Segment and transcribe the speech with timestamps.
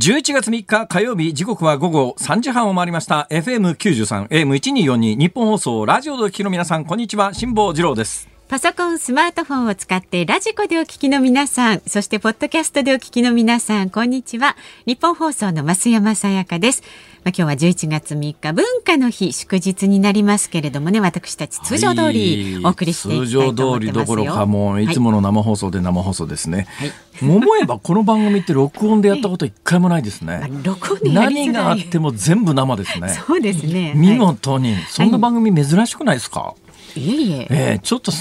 [0.00, 3.26] 11月3日火曜日時刻は午後3時半を回りました。
[3.30, 7.34] FM93 AM1242 日本放送ラジオでお聞きの皆さんこんにちは。
[7.34, 8.29] 辛坊治郎です。
[8.50, 14.56] パソコン、スマートフォンを使ってラジコでお聞きの皆さん、そしてポッドキャストでお聞きの皆さん、こんにちは。
[14.86, 16.82] 日本放送の増山さやかです。
[17.22, 23.70] まあ、今日は11月3日、文化の日、祝日になりますけれどもね、私たち通常通りお送りしていきたいと思ってますよ。
[23.70, 24.88] 通常通りどころかもうい。
[24.88, 26.92] つもの生放送で生放送ですね、はい。
[27.22, 33.16] 思えばこの番組って録音でやったこと一回もないですね、まあ録音で何があっても全部生ですね。
[33.28, 33.92] そうですね。
[33.94, 37.46] 見事に、そんな番組珍しくないですか、はいいえいえ。
[37.50, 38.18] えー、ちょっと休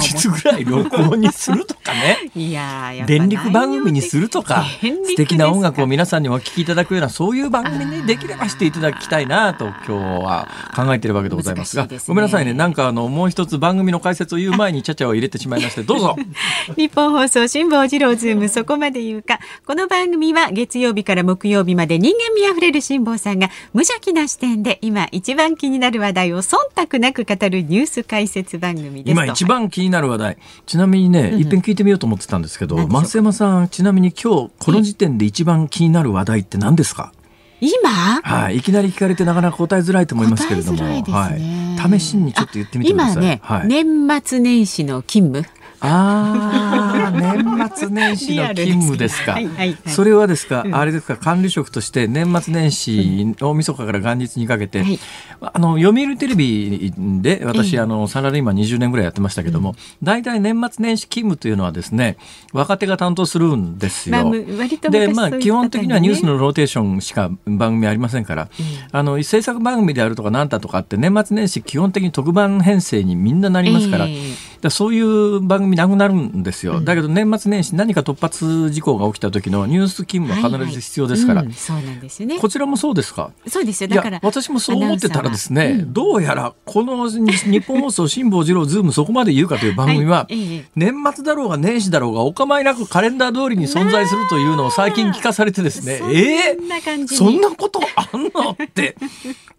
[0.00, 2.30] 日ぐらい録音にするとかね。
[2.34, 9.92] いや電力番組にするとか素敵な音楽を皆さんにお聴きいただくようなそういう番組にできればしていただきたいなと今日
[10.24, 16.16] は考えているわけでございますがねごめんなさいねなんかあのもう一つ番組の解説を言う前にちゃちゃを入れてしまいましてどうぞ。
[16.76, 19.38] 日本放送辛坊治郎ズームそこまで言うか。
[19.66, 30.38] この番組は月曜日から木曜日まで人間味あふれる辛坊さんが無邪気な視点で今一番気になる話題を忖度なく語るニュース解説番組です今一番気になる話題。
[30.66, 37.12] ちなみにね、一遍聞いてみようと思ってたんですけど増山さんちなみに今日この時点で一番気になる話題って何ですか、
[37.60, 37.90] 今？
[38.22, 41.04] はい、いきなり聞かれてなかなか答えづらいと思いますけれども、ね。
[41.06, 43.14] はい、試しにちょっと言ってみてください。
[43.14, 45.46] 今ね、はい、年末年始の勤務
[45.86, 49.24] ああ、年末年始の勤務ですか。
[49.24, 49.30] す。
[49.32, 49.78] はいはいはい。
[49.90, 50.74] それはですか、うん。
[50.74, 54.98] あれですか、管理職として年末年始、大晦日から元日にかけて、はい。
[55.42, 57.80] あの、読売テレビで、私、ええ。
[57.82, 62.16] あの、サラリーマン20年ぐらいやってましたけども、大体年末年始勤務というのはですね、
[62.52, 64.16] 若手が担当するんですよ。
[64.16, 68.48] まあで、昔まあ、基本的にはニュースのローテーションしか番組ありませんから、
[68.90, 82.38] あの、制作番組であるとかなんだとかって、年末年始基本的に特番編成にみんななりますから、ええだそういう番組なくなるんですよ、だけど年末年始何か突発事項が起きた時のニュース勤務は必ず必要ですから、はいはいうんそうなんですよね。
[82.38, 83.30] こちらもそうですか？
[83.46, 83.88] そうですよ。
[83.88, 85.92] いだからや私もそう思ってたらですね、アナウンサーは。
[85.92, 90.26] どうやらこのニッポン放送辛坊治郎ズームそこまで言うかという番組は、
[90.74, 96.56] 年末だろうが年始だろうがお構いなくカレンダー通りに存在するというのを最近聞かされてですね、え？
[96.56, 97.18] そんな感じに。
[97.18, 98.50] そんなことあんの？
[98.52, 98.96] って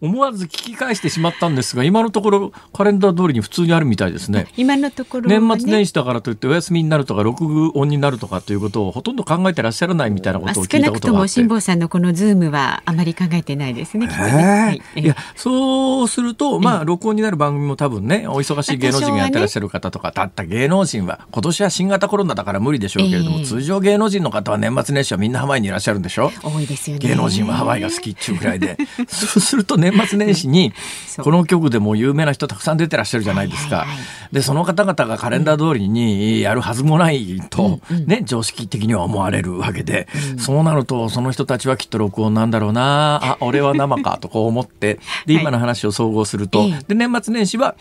[0.00, 4.46] 思わず聞き返してしまったんですが今のところカレンダー通りに普通にあるみたいですね。
[4.56, 11.32] 今のところ年末年始だからといってお休みになるとか録音になるとかということをほとんど考えてらっしゃらないみたいなことを聞少いなくともたことがあって。
[11.34, 14.06] 辛坊さんのこのズームはあまり考えてないですね。
[14.06, 14.82] ねええはい。
[14.96, 23.44] ええいやそうすると、まあ、録音になる番組も多分ね、お忙しい芸能人がやってらっしゃる方とか、たった芸能人は、今年は新型コロナだから無理でしょうけれども、ええ。
[23.44, 26.30] 通常芸能人の方は年末年始はみんなハワイにいらっしゃるんでしょ？
[26.42, 27.08] 多いですよね。
[27.08, 28.76] 芸能人はハワイが好きっちゅうぐらいで、
[29.08, 30.72] そうすると年末年始に
[31.18, 33.76] この局でも有名な人たくさん出てらっしゃるじゃないですか。
[33.78, 34.02] はいはいは。
[34.32, 47.76] で、その方々がカレンダー通りにやるはずもないと、ね、常識的には思われるわけで、そうなると、その人たちはきっと録音なんだろうな、あ、俺は生かとこう思って、で、今の話を総合すると、ええで、年末年始は、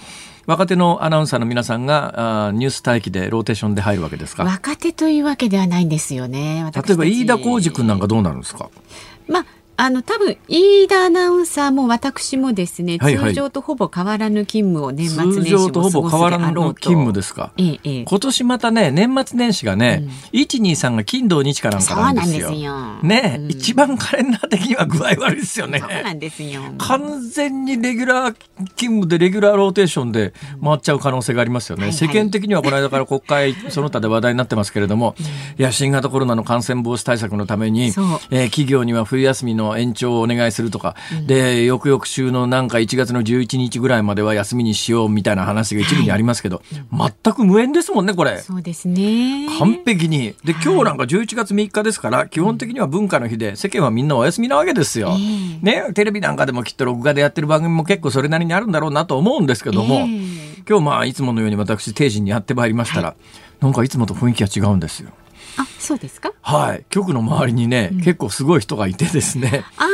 [0.46, 4.44] 若手のアナウンサーの皆さんがあーニュース待機でローテーションで入るわけですか。
[4.44, 6.72] 若手というわけではないんですよね。
[6.74, 8.70] 例えば飯田浩二君なんかどうなるんですか
[9.28, 9.46] まあ
[9.78, 17.52] あの多分飯田アナウンサーも私もですね、はいはい通常とほぼ変わらぬ勤務を年末年通始常とほぼ変わらぬ勤務ですか。
[17.58, 22.50] ええええ今年またね、年末年始がね、123が金土日かなんかなんですよ。
[22.50, 25.80] そうなんですよね、うん一番カレンダー的には具合悪いですよね。
[25.80, 26.62] そうなんですよ。
[26.78, 31.84] 完全にレギュラー勤務でレギュラーローテーションで回っちゃう可能性がありますよね。
[31.84, 35.16] はいはい世間的にはこの間から国会 その他で話題になってますけれども、
[35.58, 37.88] いや、新型コロナの感染防止対策のために、
[38.30, 40.96] えー企業には冬休みの延長をお願いするとか、
[41.26, 48.38] で、翌々週のなんか1月の11日ぐらいまでは休みにしようみたいな話が一部にありますけど、全く無縁ですもんね、これ。
[48.40, 49.48] そうですね。
[49.60, 50.36] 完璧に。
[50.44, 55.18] で、今日なんか11月3日ですから、基本的には文化の日で、世間はみんなお休みなわけですよ。
[55.62, 63.16] ね、テレビなんかでもきっと録画でやってる番組も結構それなりにあるんだろうなと思うんですけども、ええ今日まあいつものように私定時にやってまいりましたら、
[63.60, 65.12] なんかいつもと雰囲気が違うんですよ。
[65.58, 66.34] あ、そうですか？
[66.42, 66.86] はい。
[66.90, 69.86] 局の周りにね、結構すごい人がいてですね、あ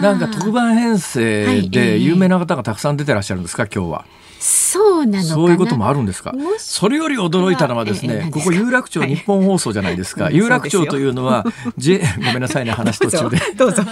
[0.00, 0.02] あ。
[0.02, 4.04] なんか特番編成で有名な方がたくさん出てらっしゃるんですか、今日は。
[4.42, 6.34] そうなのそういうこともあるんですか？
[6.58, 10.24] それより驚いたのはですね、ここ有楽町日本放送じゃないですか。
[10.24, 11.44] はい、有楽町というのは、
[11.76, 13.38] J、ごめんなさいね、話途中で。
[13.56, 13.82] どうぞ。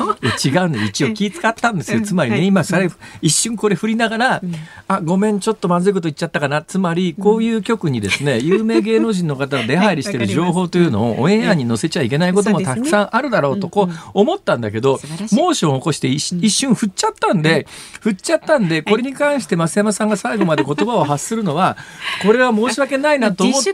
[0.44, 2.00] 違うんで、一応気使ったんですよ。
[2.00, 2.88] つまりね、今、され、
[3.20, 4.42] 一瞬これ振りながら、
[4.88, 6.62] あ、ごめん、ちょっとまずいこと言っちゃったかな。
[6.62, 15.00] つまり、こういう局にですね、 有名芸能人の方が出入りしている情報というのをオンエアに載せちゃいけないこともたくさんあるだろうと、こう思ったんだけど、
[15.32, 17.66] モーションを起こして一瞬振っちゃったんで、
[18.00, 21.76] 振っちゃったんで、これに関して増山さんが最後まで言葉を発するのは、
[22.22, 23.70] これは申し訳ないなと思って、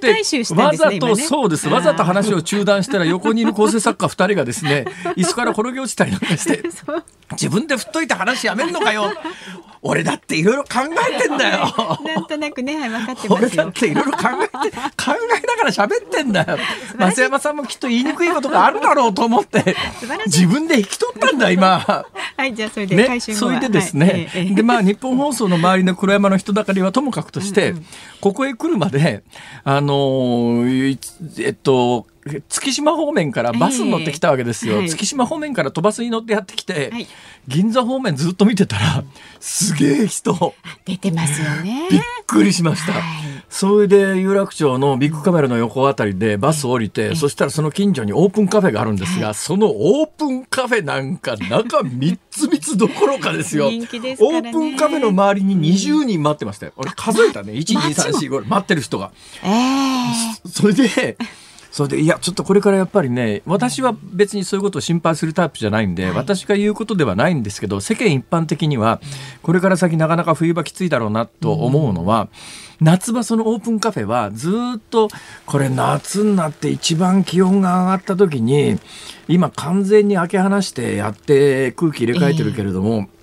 [0.54, 6.62] わざと、そうです、わざと話を中断したら横にいる構成作家2人がですね、椅子から転げ落ちたりなんかして、
[7.32, 9.12] 自分で振っといて話やめんのかよ。
[9.86, 10.80] 俺だっていろいろ考
[11.14, 11.66] えてんだよ。
[12.16, 16.58] なんとなくね、はい、分かって俺だっていろいろ考えて、考えながら喋ってんだよ。
[16.98, 19.76] 増山さんもきっと言いにくいことがあるだろうと思って、
[20.24, 21.80] 自分で引き取ったんだ、今。
[22.36, 27.86] はい、じゃあそれでね、それでですね、はい、で、まあ、日本放送の周りの黒山の人だかりはともかくとして、うんうん、
[28.22, 29.22] ここへ来るまで、
[29.64, 30.98] あのー、
[31.44, 32.06] えっと、
[32.48, 37.06] 月島方面からバスに乗ってきたわけですよ、はい、月島方面から飛ばすに乗ってやってきて、はい、
[37.46, 39.04] 銀座方面ずっと見てたら
[39.40, 40.54] すげえ人。
[40.86, 41.88] 出てますよね。
[41.90, 43.02] びっくりしました、はい、
[43.50, 53.68] それで有楽町のビッグカメラの横あたりでバス降りて、そしたらその近所にオープンカフェがあるんですが、そのオープンカフェなんか中3つ3つどころかですよ。
[53.70, 56.72] 人気です、ね、オープンカフェの周りに20人待ってましたよ。
[56.76, 57.52] 俺数えたね。
[57.52, 59.12] 12345待ってる人が、
[59.42, 61.16] えー、それで
[61.74, 69.00] それでいやちょっとこれからやっぱりね私は別にそういうことを心配するタイプじゃないんで、はい、私が言うことではないんですけど世間一般的には
[69.42, 72.28] これから先なかなか冬場きついだろうなと思うのは、
[72.80, 75.08] うん、夏場そのオープンカフェはずっと
[75.46, 78.78] これ夏になって一番気温が上がった時に
[79.26, 83.13] 今完全に開け放してやって空気入れ替えてるけれども、えー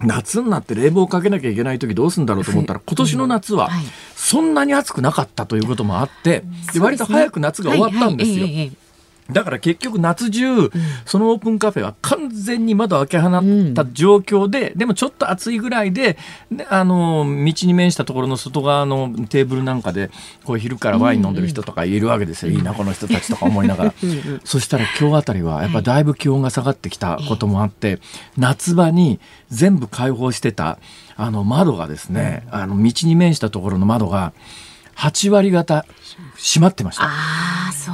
[0.00, 3.70] 夏になって冷房かけなきゃいけない時どうするんだろうと思ったら今年の夏は
[4.14, 6.42] そんなに暑くなかったということもあって、
[6.78, 8.46] 割と早く夏が終わったんですよ。
[9.30, 10.70] だから結局夏中、
[11.04, 16.16] そのオープンカフェは完全に窓開け放った状況で、でもちょっと暑いぐらいで、
[16.68, 20.10] あの、道に面したところの外側のテーブルなんかで、
[20.44, 22.52] こう昼からワイン飲んでる人とかいるわけですよ。
[22.52, 23.94] いいな、この人たちとか思いながら。
[24.44, 27.98] そしたら今日あたりはやっぱだいぶ気温が下がってきたこともあって、
[28.36, 29.18] 夏場に
[29.50, 30.78] 全部開放してた、
[31.16, 34.32] あの窓がですね、あの道に面したところの窓が、
[34.96, 35.84] 8割方
[36.36, 37.08] 閉まってました。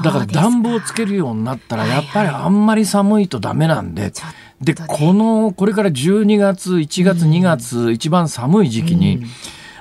[0.02, 4.12] だから暖房つけるようになったらやっぱりあんまり寒いとダメなんで、
[4.60, 9.25] でこのこれから12月1月2月、一番寒い時期に、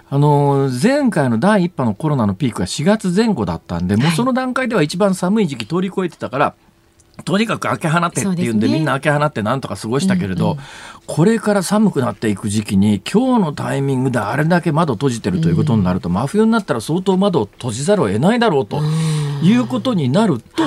[0.10, 6.56] あの前回の第1波のコロナのピークが4月前後だったんで、もうその段階では一番寒い時期通り越えてたから
[7.24, 10.58] とにかく開け放ってっていうんで、みんな開け放ってなんとか過ごしたけれど、
[11.08, 18.82] これから寒くなっていく時期に今日のタイミングであれだけ窓閉じてるということになると、真冬になったら相当窓を閉じざるを得ないだろうと
[19.44, 20.64] いうことになると、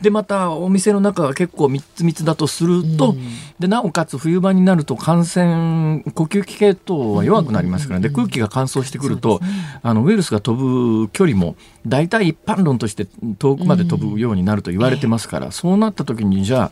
[0.00, 3.20] でまたお店の中が結構密密だとすると、うん、
[3.58, 9.48] でなおかつ冬場になると感染呼吸器系統は弱くなりますからね、で空気が乾燥してくると、ね、
[9.82, 11.56] あのウイルスが飛ぶ距離も
[11.88, 13.06] 大体一般論として
[13.38, 16.70] 遠くまで飛ぶようになると言われてますから、うん、そうなった時にじゃあ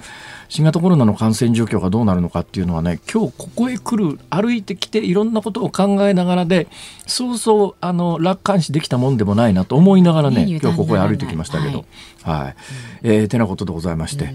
[0.49, 6.69] 新型コロナの感染状況がどうなるのかっていうのはね今日ここへ来る歩いてきていろんなことを考えながらで
[7.07, 11.85] そうそうあの楽観視できたもんでもないなと思いながらね今日ここへ歩いてきましたけど。
[12.23, 12.57] はい、はい、
[13.05, 14.35] えー、てなことでございまして、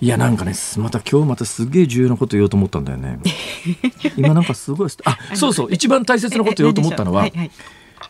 [0.00, 3.18] いやなんかねまた今日またすげえ重要なこと言おうと思ったんだよね。
[4.16, 7.26] 今なんかすごいあそうそう一番大切なこと言おうと思ったのは、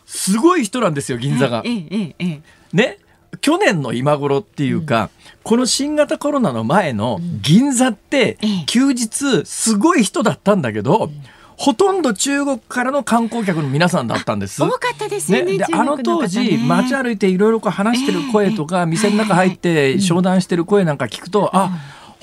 [0.06, 1.62] すごい人なんですよ銀座が。
[1.62, 2.98] ね
[3.40, 5.08] 去年の今頃っていうか、うん、
[5.42, 11.22] この新型コロナの前の銀座って休日すごい人だったんだけど、うん。
[11.56, 14.60] ほとんど中国からの観光客の皆さんだったんです。
[14.62, 15.42] 多かったですね。
[15.42, 21.70] ねであの当時、街歩いていろいろ話してる声とか、えー、店の中入って商談してる声なんか聞くと、あ、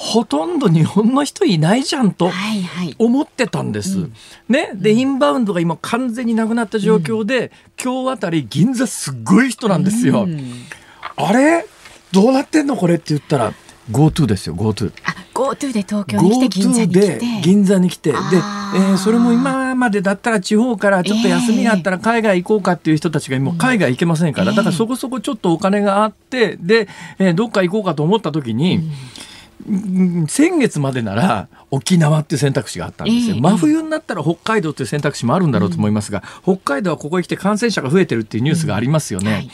[0.01, 2.31] ほとんど日本の人いないじゃんと
[2.99, 3.97] 思ってたんです。
[3.97, 7.49] はいはい、ね、で、インバウンドが今完全になくなった状況で、うん、
[7.83, 10.23] 今日あたり銀座すっごい人なんですよ。
[10.23, 10.39] うん、
[11.17, 11.65] あれ？
[12.13, 13.53] どうなってんのこれって言ったら
[13.91, 14.93] GoTo ですよ GoTo。
[15.33, 16.99] GoTo で東京に来て銀座に来て。
[17.01, 18.11] で銀座に来て。
[18.13, 26.87] で、えー、それも今までだったら地方からちょっと休みがあったら海外行こうかっていう人たちがもう海外行けませんから、だからそこそこちょっとお金があってで、
[27.19, 28.79] えー、どっか行こうかと思った時に。
[30.27, 39.33] 先月までなら沖縄っていう選択肢があったんですよ、真冬になったら北海道という選択肢もあるんだろうと思いますが、北海道はここへ来て感染者が増えてるっていうニュースがありますよね。
[39.33, 39.49] はい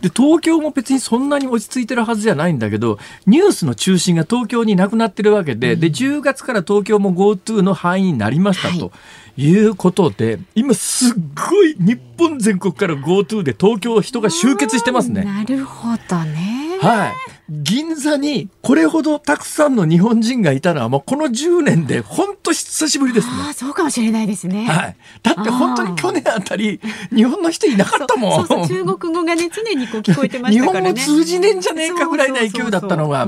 [0.00, 8.92] で東京も別にそんなに落ち着いてるはずじゃないんだけどニュースの中心が東京になくなってるわけでうん、で10月から東京も GoTo の範囲になりましたと。
[9.36, 11.14] いうことで今すっ
[11.50, 15.24] ごい日本全国から GoTo で東京人が集結してますね。
[15.24, 16.78] なるほどね。
[16.80, 17.12] はい。
[17.50, 23.32] 銀座にこれほどたくさんの日本人がいたのはもうこの10年で本当久しぶりですね。
[23.46, 24.66] ああ、そうかもしれないですね。
[24.66, 24.96] はい。
[25.24, 26.80] だって本当に去年あたり
[27.12, 28.46] 日本の人いなかったもん。
[28.46, 30.94] そうそう中国語がね常にこう聞こえてましたからね。
[30.94, 33.26] 日本語通じねえんじゃねえかぐらいな勢いだったのが、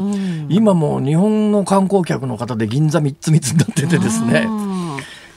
[0.48, 4.46] 今もう日本の観光客の方で銀座三つ三つになっててですね。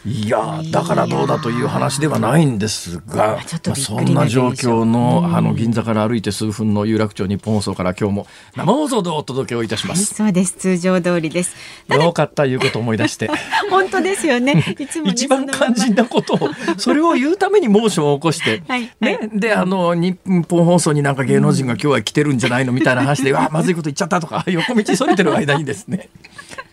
[0.05, 10.21] いやだからどうだという話ではないんですが、まあ、そんな状況のあの銀座から歩いて数分の有楽町日本放送から今日も生放送でお届けをいたします。
[10.21, 11.55] はい、そうです通常通りです。
[11.89, 13.31] よかったいうことを思い出して。
[13.71, 14.75] 本当ですよね。
[14.77, 26.09] いつも、ね、一番肝心なことをそれを言うためにモーションを起こして、 はい、ね、であの日本放送になんか芸能人が今日は来てるんじゃないのみたいな話で、うわまずいこと言っちゃったとか 横道それてる間にですね。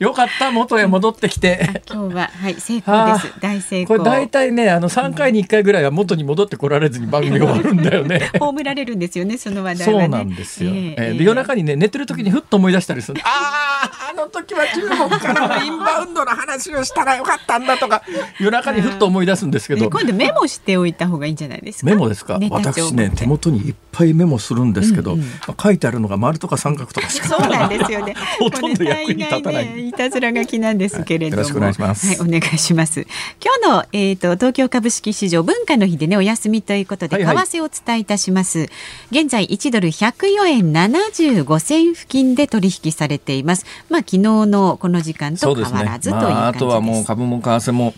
[0.03, 1.61] よかった元へ戻ってきて。
[1.89, 3.33] 今日ははい成功です。
[3.39, 4.03] 大成功。
[4.03, 8.33] 大体ねあの3回に1回ぐらいは元に戻ってこられずに番組終わるんだよね。
[8.37, 18.03] 葬られるんですよねその話題は、ね、そうなんですよ、えー、えー、で夜中にね寝てる時にふっと思い出したりする、あああの時は中国からのインバウンドの話をしたらよかったんだとか。
[18.41, 21.87] 夜中にふっと思い出すんですけど、今度メモしておいた方がいいんじゃないですか？
[21.91, 22.39] メモですか？
[22.51, 25.27] 私ね手元にいっぱいメモするんですけど、うんうん、
[25.61, 27.29] 書いてあるのが丸とか三角とかしか。
[27.29, 28.15] そうなんですよね。
[28.39, 32.07] ほとんど役に立たない、ね、いたずら書きなんですけれども、はい、よろしくお願いします。
[32.07, 33.07] はいお願いします。
[33.43, 38.69] 今日のえっ、ー、と東京株式市場文化の日でねお休みということで、為替をお伝えいたします。
[39.11, 43.67] 現在1ドル104円75銭付近で取引されています。
[43.91, 47.95] まあ昨日のこの時間と変わらずという感じです、まあ、あとはもう株も為替も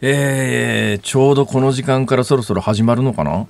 [0.00, 3.48] えー、ちょうどこの時間からそろそろ始まるのかな？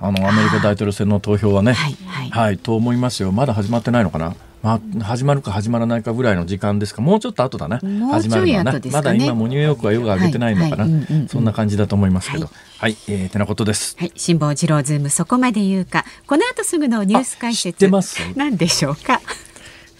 [0.00, 2.30] あのアメリカ大統領選の投票はね、はい、はい。
[2.30, 10.86] はい、と思いますよ、まだ始まってないのかな、まあ、始まるか始まらないかぐらいの時間ですか、もうちょっと後だな、始まるのはな、ね、まだ今もニューヨークは夜が上げてないのかな、
[11.28, 13.96] そんな感じだと思いますけど、はい、はい、えー、てなことです。
[13.98, 18.20] はい、辛坊治郎ズームそこまで言うか、この後すぐのニュース解説、知ってます？
[18.34, 19.20] 何でしょうか。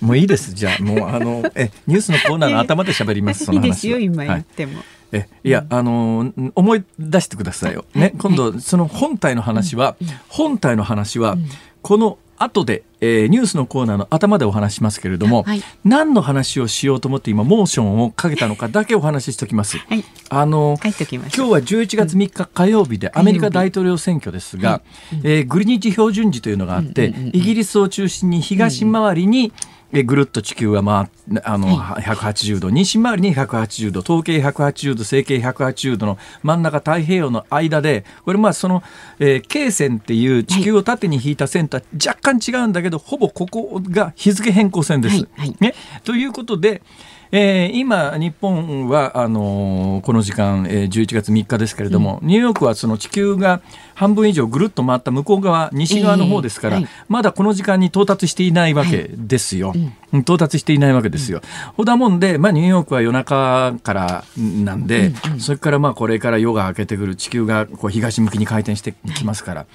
[0.01, 4.79] もういいです、じゃあ、もうあのえニュースのコーナーの頭で喋ります、その話いいですよ、今言っても。
[4.79, 4.85] はい。
[5.11, 7.85] えいや、あの思い出してくださいよ。
[7.95, 9.97] ね、今度その本体の話は、
[10.29, 11.37] 本体の話は、
[11.81, 19.79] この後で、えー、ニュースのコーナーの頭でお話しますけれども、はい、何の話をしようと思って今モーションをかけたのかだけお話ししておきます。
[19.79, 38.83] はい、あの今日は11月3日火曜日でアメリカ大統領選挙ですが、うん、えー、グリニッジ標準時というのがあって、イギリスを中心に東回りに、うんえぐるっと地球は、まあ、あの、はい、180度、西回りに180度、統計180度、整形180度の真ん中太平洋の間で、これまあその、
[39.19, 45.17] えー、経線っていう地球を縦に引いた線とは若干違うんだけど、ほぼここが日付変更線です。
[45.17, 46.83] はいはい、ね、ということで、
[47.31, 53.61] えー、今、日本はあのー、この時間、えー、11月3日ですけれども、うん、ニューヨークはその地球が
[53.95, 59.71] 半分以上ぐるっと回った向こう側、西側の方ですから、えーはい、まだこの時間に到達していないわけですよ。
[59.71, 61.43] はいうん、到達していないわけですよ。
[61.77, 69.67] ほ、うん、だもんで、まあ、ニューヨークは夜中からなんで、うんうん、それからまあこれから夜が明けてくる地球がこう東向きに回転してきますから。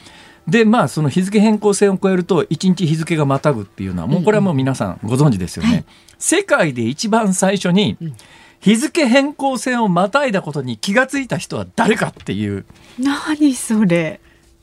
[0.47, 5.69] でまあその日付変更線を超えると1日日付がまたぐっていうのはもうこれはもう皆さんご存知ですよね。
[5.69, 5.85] うんうんはい
[6.23, 7.97] 世界で一番最初に
[8.61, 12.63] 日付変更線をまたいだことに気がついた人は誰かっていう。
[12.97, 14.21] 何それ。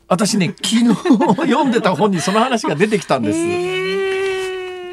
[0.08, 0.94] 私ね昨日
[1.52, 3.38] 読んでた本にその話が出てきたんです。
[3.38, 4.39] えー、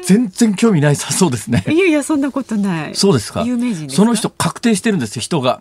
[0.08, 1.62] 全然興味ないさそうですね。
[1.68, 2.94] いやいやそんなことない。
[2.94, 3.42] そうですか。
[3.42, 5.60] 有名人その人確定してるんです人が。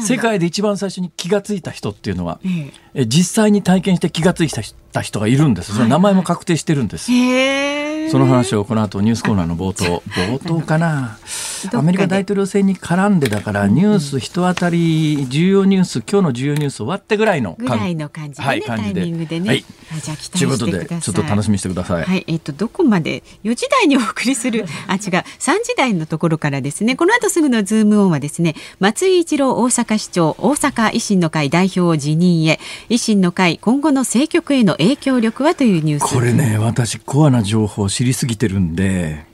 [0.00, 5.74] 世界で一番最初に気がついた人っていうのは、えー、実際に体験して気がついた人がいるんです。
[5.74, 7.12] その名前も確定してるんです。
[7.12, 11.18] へその話をこの後ニュースコーナーの冒頭冒頭かな。
[11.72, 19.00] アメリカ大統領選に絡んでだからニュース一当たり重要ニュース今日の重要ニュース終わってぐらいのぐらいの感じで、ね、はい、感じで。
[19.00, 19.64] タイミングでね、はい、
[20.02, 21.00] じゃあ期待してください。
[21.02, 22.04] ちょっと楽しみにしてください。
[22.04, 25.24] はいえっ、ー、とどこまで？4時台にお送りする あ違う3
[25.64, 26.96] 時台のところからですね。
[26.96, 32.58] この後すぐのズームオンはですね松井一郎大阪市長大阪維新の会代表辞任へ
[32.88, 36.14] 維新の会今後の政局への影響力はというニュース。
[36.14, 39.24] これね私コアな情報を知りすぎてるんで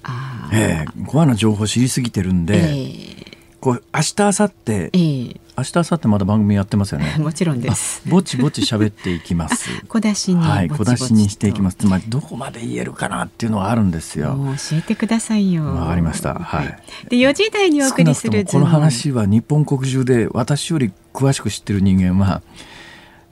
[0.53, 7.15] えー、コアな情報知りすぎてるんで、えー、こう明日明後日、えー、明日明後日まだ番組やってますよね。
[7.19, 8.03] もちろんです。
[8.07, 9.69] ぼちぼち喋っていきます。
[9.89, 11.77] 小出しにはい小出しにしていきます。
[11.79, 14.39] つまりどこまで言えるかなっていうのはあるんですよ。
[14.71, 15.65] 教えてくださいよ。
[15.65, 16.35] わかりました。
[16.35, 16.79] はい。
[17.09, 22.41] で4時台にお送りするこの話は日本国中で私より詳しく知ってる人間は。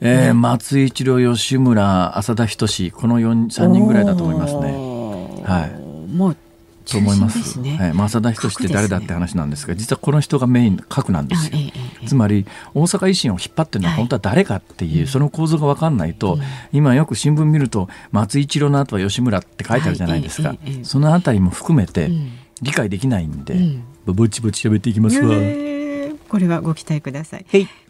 [0.01, 4.73] えー、松井一郎吉村浅田仁この3人ぐらいだと思いますね。
[5.45, 6.13] はい。
[6.13, 6.37] もう
[6.89, 7.59] と思います。
[7.59, 11.57] ね、はい、正田仁って誰だって話なんですが、実はこの人がメイン核なんですよ。
[12.05, 16.39] つまり大阪維新を引っ張ってるのは本当は誰かっていう、その構造が分かんないと、
[16.71, 22.09] 今よく新聞見ると松井一郎の後は吉村って書いてあるじゃないですか、そのあたりも含めて
[22.61, 25.35] 理解できないんで、ぼちぼち喋っていきますわ。
[26.29, 27.45] これはご期待ください。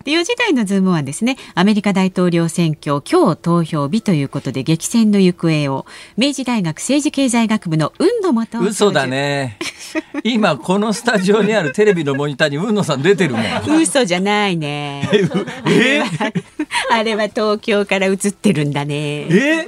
[0.08, 5.86] で4時台のズームはですねアメリカ大統領選挙今日投票日ということで激戦の行方を
[6.16, 9.60] 明治大学政治経済学部の運野元嘘だね。
[10.24, 13.82] 今このスタジオにあるテレビのモニターに運野さん出てるもん。
[13.82, 15.10] 嘘じゃないね。
[15.66, 16.02] え
[16.90, 19.28] あれは東京から映ってるんだね。
[19.30, 19.68] え？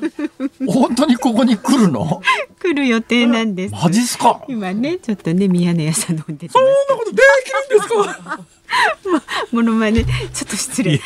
[0.68, 2.22] 本当にここに来るの？
[2.62, 3.74] 来る予定なんです。
[3.74, 4.42] マジっすか？
[4.48, 8.40] 今ねちょっとね宮根屋さん飲んでそんなことできるんですか？
[9.52, 11.02] ものまね ちょっと失礼。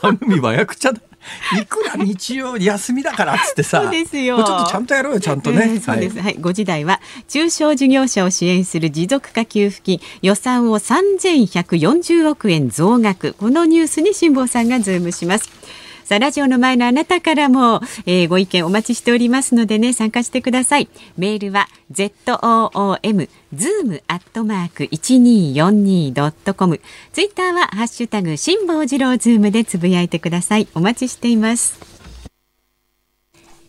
[0.00, 1.00] 番組はやくちゃだ。
[1.60, 3.82] いくら日曜休みだからっつってさ。
[3.82, 4.42] そうですよ。
[4.42, 10.00] ちょっとちゃんとやろうよちゃんとね、えー、そうです、はい、はい、5時台は中小事業者を支援する持続化給付金。
[10.22, 13.34] 予算を3140億円増額。
[13.34, 15.50] このニュースに辛坊さんがズームします
[16.08, 20.88] さあラジオの前のあなたからも、えー、ご意見お待ちしておりますのでね参加してください。
[21.18, 26.80] メールは zoom zoom アットマーク 1242.com
[27.12, 30.66] ツイッターはハッシュタグ辛坊治郎ズームでつぶやいてください。
[30.74, 31.78] お待ちしています。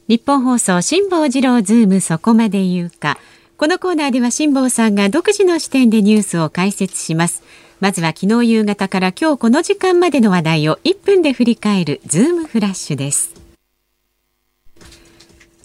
[0.07, 3.19] 日本放送辛坊治郎ズームそこまで言うか。
[3.57, 7.43] このコーナーでは辛坊さんが独自の視点でニュースを解説します。
[7.79, 13.33] まずは昨日夕方から今日この時間までの話題を1分で振り返るズームフラッシュです。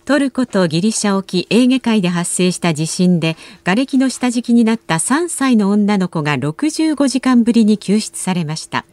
[0.04, 8.84] トルコとギリシャ沖エーゲ海で発生した地震で瓦礫の下敷きになった3歳の女の子が65時間ぶりに救出されました。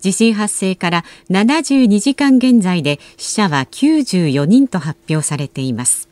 [0.00, 6.08] 地震発生から72時間現在で死者は94人と発表されています。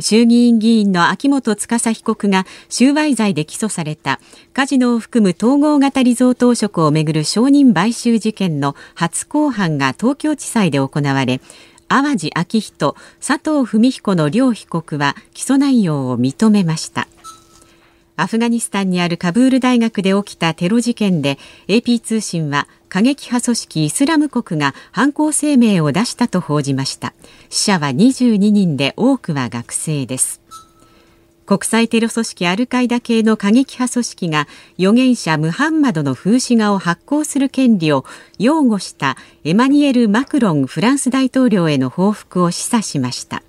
[0.00, 4.20] 衆議院議員の秋元司被告が収賄罪で起訴された。
[4.52, 11.40] カジノを含む統合型リゾート汚職をめぐる証人買収事件の初公判が東京地裁で行われ
[11.88, 17.08] 淡路明人佐藤文彦の両被告は起訴内容を認めました。
[18.18, 27.14] アフガニスタンにあるカブール大学で起きたテロ事件で AP 通信は過激派組織イスラム国が犯行声明を出したと報じました。
[27.48, 30.40] 死者は22人で多くは学生です。
[31.46, 38.04] 国際テロ組織アルカイダ系の過激派組織が預言者ムハンマドの風刺画を発行する権利を
[38.38, 43.44] 擁護したエマニュエル・マクロンフランス大統領への報復を示唆しました。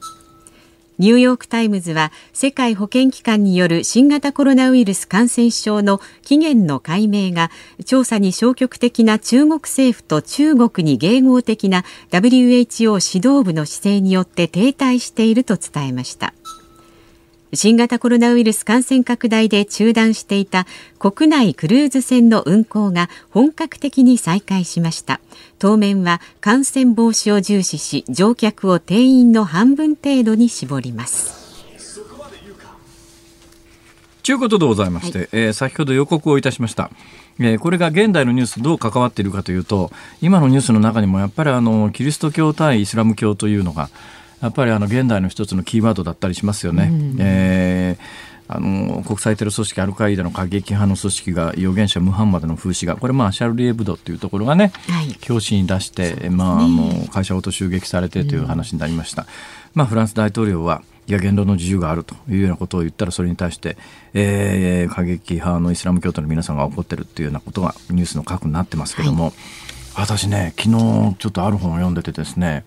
[0.99, 7.51] ニューヨーク・タイムズは世界保健機関による新型コロナウイルス感染症の起源の解明が
[7.85, 16.33] 調査に消極的な中国政府と中国に迎合的な WHO 指導部の姿勢によって停滞していると伝えました。
[17.53, 20.67] 新型コロナウイルス感染拡大で中断していた
[20.99, 25.19] 国内クルーズ船の運航が本格的に再開しました。
[25.57, 31.39] 当面は感染防止を重視し乗客を定員の半分程度に絞ります。
[34.21, 36.91] ということでございまして、はい、えー、先ほど予告をいたしました。
[37.39, 43.89] えー、これが現代のニュースどう関わっているかというと今のニュースの中にもやっぱりあのキリスト教対イスラム教というのが
[44.41, 46.89] やっぱりあの現代の一つのキーワードだったりしますよね。
[46.91, 59.21] うん、えーあの国際テロ組織アルカイダの過激派の組織が預言者ムハンマドの風刺画これまあシャルリエブドっていうところがね、はい、教師に出して、まあ、あの会社ごと襲撃されてという話になりました。
[59.21, 59.27] うん、
[59.75, 63.77] まあ、フランス大統領はいや言論の自由があるというようなことを言ったらそれに対して、
[64.15, 69.33] えー、過激派のイスラム教徒の皆さんが怒ってるっていうようなことがニュースの核になってますけども、はい、
[69.97, 72.63] 私ね昨日ちょっとある本を読んでてですね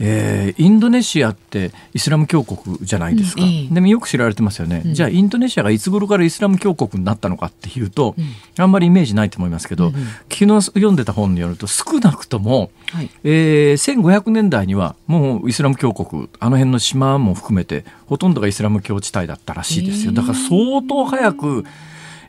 [0.00, 8.24] えー、インドネシアってイスラム教国じゃないですか、うん、でもよく知られてますよね、うん、じゃあインドネシアがいつ頃からイスラム教国になったのかっていうと、うん、
[8.62, 9.94] あんまりイメージないと思いますけど、うん
[10.34, 20.12] 昨日読んでた本によると少なくとも、はい、えー、1500年代にはもうイスラム教国あの辺の島も含めてほとんどがイスラム教地帯だったらしいですよ。
[20.12, 21.64] だから相当早く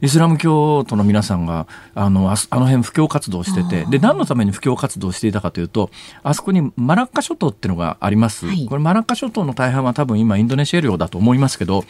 [0.06, 5.90] イスラム教徒の皆さんがあのああの辺布教活動しててで何のために布教活動していたかというと
[6.22, 11.84] あそこにマラッカ諸島っていうのがあります、はい、これマラッカ諸島の大半は多分今インドネシア領だと思いますけど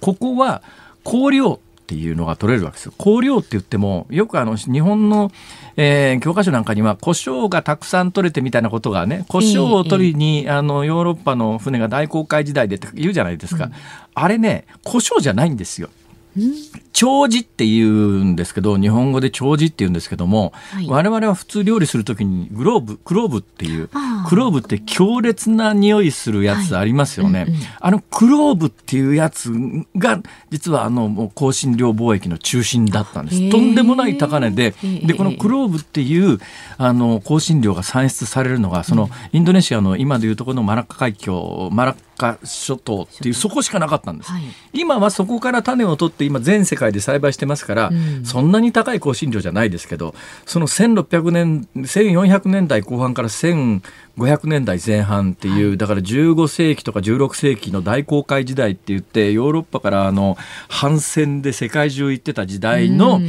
[0.00, 0.62] ここは
[1.04, 2.92] 香料っていうのが取れるわけですよ。
[2.98, 5.32] 香料って言ってもよくあの日本の、
[5.76, 13.72] えー、教科書なんかには胡椒がたくさん取れてみたいなことがね胡椒を取りに、あのヨーロッパの船が大航海時代でって言うじゃないですか、うん、
[14.14, 15.90] あれね胡椒じゃないんですよ。
[16.92, 23.88] 長寿って言うんですけど日本語で長寿って言うんですけども、はい、我々は普通料理する時にグローブクローブっていう
[24.28, 29.50] クローブって強烈な匂いするやつありますよね、はいうんうん、あのクローブっていうやつ
[29.96, 33.50] が実はあのもう香辛料貿易の中心だったんです。
[33.50, 36.38] とんでもない高値ででこのクローブっていう
[36.76, 42.02] あの香辛料が産出されるのがそのインドネシアの今でいうところのマラッカ海峡マラッカ
[42.44, 50.14] 諸島っていうそこしかなかったんです、はい、今はそこから種を取って今全世界で栽培してますから、うん、そんなに高い香辛料じゃないですけど
[50.46, 53.90] その1600年1400年代後半から1500
[54.44, 60.36] 年代前半っていう、はい、だから15世紀とか16世紀の大航海時代って言ってヨーロッパからあの
[60.68, 63.20] 反戦で世界中行ってた時代の、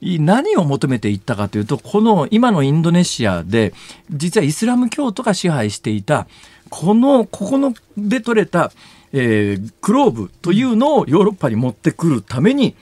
[0.00, 3.72] 何を求めていったかというとこの今のインドネシアで
[4.10, 6.26] 実はイスラム教徒が支配していた
[6.72, 8.72] このここので取れた、
[9.12, 12.74] えー、クローブというのをヨーロッパに持ってくるために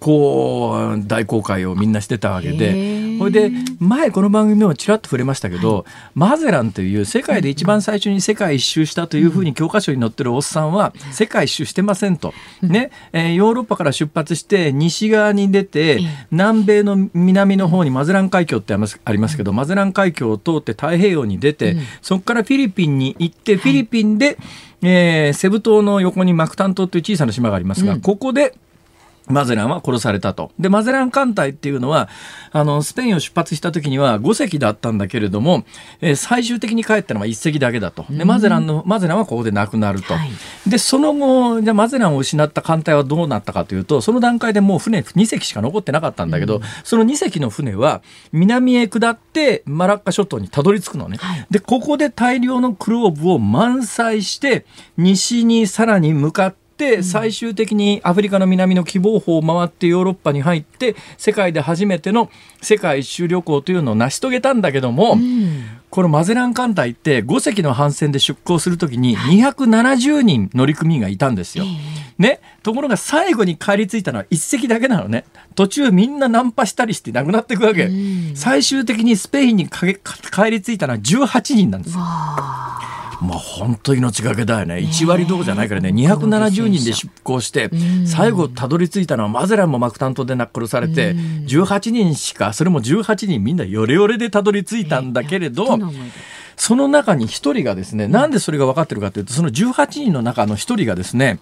[0.00, 3.06] こう大公開をみんなしてたわけで。
[3.18, 12.90] それで前この番組でもちらっと触れましたけど、はい、マゼランという世界で一番最初に世界一周したというふうに教科書に載ってるおっさんは世界一周してませんと、ね。
[13.12, 24.36] えー、ヨーロッパから出発して西側に出て南米の南の方にマゼラン海峡ってありますけどマゼラン海峡を通って太平洋に出てそこからフィリピンに行ってフィリピンで、
[24.82, 28.54] えー、セブ島の横にマクタン島という小さな島がありますが、ここで
[29.28, 30.52] マゼランは殺されたと。
[30.58, 32.08] で、マゼラン艦隊っていうのは、
[32.52, 35.64] あの、スペインを出発した時には5隻だったんだけれども、
[36.00, 38.06] えー、最終的に帰ったのは1隻だけだと。
[38.08, 40.14] で、マゼランの、マゼランはここで亡くなると。
[40.14, 40.30] はい、
[40.70, 51.18] で、その後、じゃマゼランを失った艦隊はどうなったかというと、その段階でもう船2隻しか残ってなかったんだけど、その2隻の船は南へ下ってマラッカ諸島にたどり着くのね。
[51.20, 56.65] はい、で、ここで大量のクローブを満載して、西にさらに向かって、って
[57.02, 71.64] 最終的にアフリカの南の希望法を回ってヨーロッパに入って世界で初めての世界一周旅行というのを成し遂げたんだけども、うん、このマゼラン艦隊って5隻の帆船で出港するときに270人乗組員がいたんですよ。
[72.18, 75.24] ね、ところが最後に帰り着いたのは1隻だけなのね。
[75.54, 77.90] 途中みんなナンパしたりして亡くなっていくわけ、
[78.34, 79.98] 最終的にスペインに帰
[80.50, 82.02] り着いたのは18人なんですよ。
[83.20, 84.76] まあ本当命がけだよね。
[84.76, 85.90] 1割どころじゃないからね。
[85.90, 87.70] 270人で出航して
[88.06, 95.78] 最後たどり着いたのはマゼランもマクタン島で殺されて18人しかそれも18人みんなヨレヨレでたどり着いたんだけれど。
[96.58, 101.38] その中に1人がですね、なんでそれが分かってるかというと、その18人の中の1人がですね、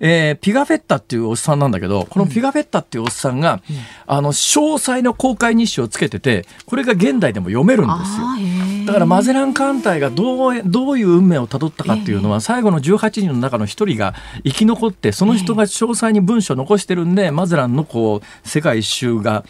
[0.00, 8.86] えー、ピガフェッタっていうおっさんなんだけど、このピガフェッタっていうおっさんが、うん、あの、詳細の公開日誌をつけてて、これが現代でも読めるんですよ。
[8.86, 19.44] だからマゼラン艦隊がどう、どういう運命をたどったかっていうのは、最後の18人の中の1人が生き残って、その人が詳細に文章を残してるんで、マゼランのこう、世界一周が、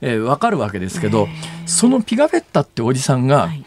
[0.00, 1.26] えー、分かるわけですけど、
[1.64, 3.64] そのピガフェッタっておじさんが、はい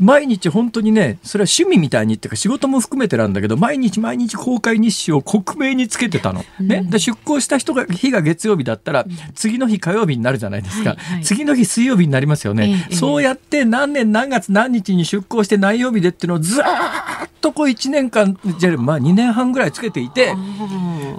[0.00, 6.44] 毎日本当にねそれは趣味みたいにっていうか仕事も含めてなんだけど毎日毎日公開日誌を克明につけてたの。
[6.60, 16.64] ね、で出航した人が日が月曜日だったら次の日火曜日になるじゃないですか、はいはい、次の日水曜日になりますよね、えそうやって何年何月何日に出航して何曜日でっていうのをずっ
[17.40, 20.34] とこう1年間じゃまあ2年半ぐらいつけていて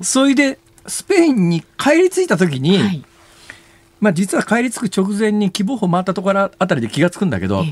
[0.01, 3.03] それでスペインに帰り着いた時に、はい。
[3.99, 7.63] まあ、実は帰り着く直前に希望法回ったところあたりで気が付くんだけど、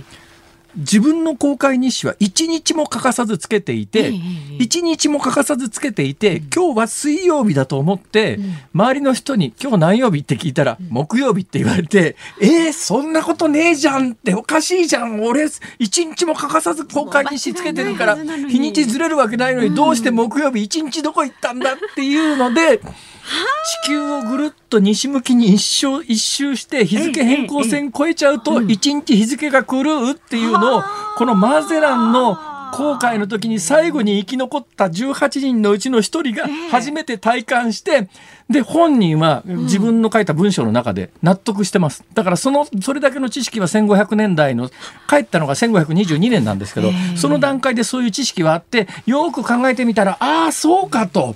[0.75, 4.13] 自分の公開日誌は一日も欠かさずつけていて、
[4.59, 8.39] 一日も欠かさずつけていて、今日は水曜日だと思って、
[8.73, 15.21] 周りの人に今日何曜日って聞いたら、木曜日って言われて、えー、そんなことねえじゃんっておかしいじゃん。
[15.23, 15.47] 俺、
[15.79, 22.79] 一日も欠かさず公開日誌つけてるから、日にちずれるわけないのに、どうして木曜日一日どこ行ったんだっていうので、
[23.83, 30.83] 地球をぐるっと西向きに一周一周して日付変更線超えちゃうと一日日付が狂うっていうのを
[31.17, 32.37] このマゼランの
[32.71, 38.07] 航海の時に最後に生き残った18人のうちの1人が初めて体感して、
[38.49, 42.05] で本人は自分の書いた文章の中で納得してます。
[42.13, 44.69] だからそのそれだけの知識は1500年代の
[45.09, 51.35] 帰ったのが1522年なんですけどその段階でそういう知識はあってよく考えてみたらああそうかと。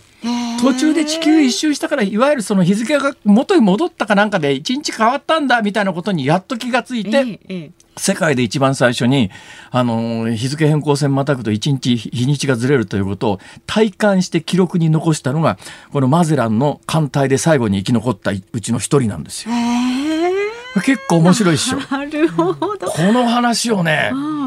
[0.62, 9.30] 途中で地球一周したからいわゆるその日付が元に戻ったかなんかで一日変わったんだみたいなことにやっと気がついて、世界で一番最初に
[9.72, 15.58] あの日付変更線またぐと一日日にちがずれるということを体感して記録に残したのが
[15.92, 19.54] このマゼランの艦隊で最後に生き残ったうちの一人なんですよ。
[20.82, 21.78] 結構面白いっしょ。
[21.90, 22.88] なるほど。
[22.88, 24.45] この話をね、うん、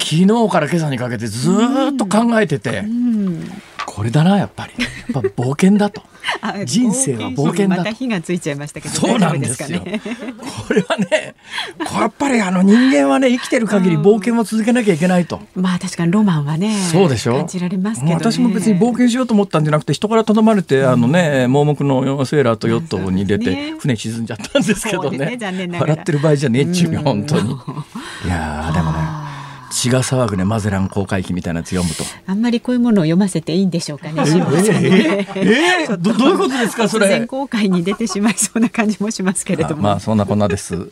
[0.00, 3.44] 昨日から今朝にかけてずっと考えてて、うん、
[3.86, 6.02] これだなやっぱりやっぱ冒険だと。
[6.64, 7.82] 人生は冒険だと。
[7.82, 9.80] また火がついちゃいましたけど、そうなんですよ。
[9.80, 11.34] これはね、
[11.78, 15.40] やっぱりあの人間はね生きてる限り冒険を続けなきゃいけないと。
[15.54, 17.38] まあ確かにロマンはね、そうでしょ？
[17.38, 25.38] 感じられますけど、ね、私も別に冒険しようと思ったんじゃなくて人から頼まれて、あのね盲目のセーラーとヨットに出て、船沈んじゃったんですけどね。
[25.80, 27.50] 笑ってる場合じゃねえっちゅうよ本当に。
[27.50, 29.19] いやでもね。
[29.70, 34.14] 血が騒ぐねマゼラン公開記みたいなやつ読むとあんまりこういうものを読ませていいんでしょうかね。
[34.18, 37.08] えー、えー、どどういうことですかそれ。
[37.08, 39.82] 全公開に出てしまいそうな感じもしますけれども。
[39.82, 40.76] まあそんなこんなです。
[40.76, 40.86] はい。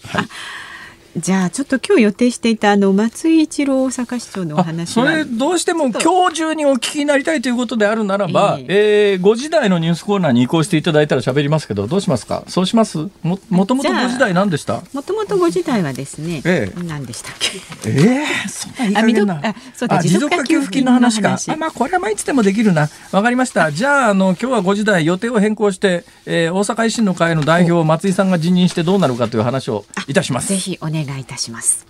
[1.18, 12.44] じゃあちょっと今日予定していたあの松井一郎大阪市長のお話それどうしても今日中にお聞きになりたいということであるならば、えー、えー、5時台のニュースコーナーに移行していただいたら喋りますけどどうしますか？
[12.46, 12.98] そうします？
[13.22, 14.82] ももともと5時台何でした？
[14.92, 17.58] もともと5時台はですね、ええ、何でしたっけ？
[17.90, 19.40] ええー、そんないい加減な。
[19.42, 21.36] あそうだ持続化給付金の話か。
[21.48, 22.88] あまあこれはまあいつでもできるな。
[23.12, 23.72] わかりました。
[23.72, 30.48] じゃああの今日は5時台予定を変更して、えー、大阪維新の会の代表松井さんが辞任してどうなるかという話をいたします。
[30.48, 31.86] ぜひお願いいたします。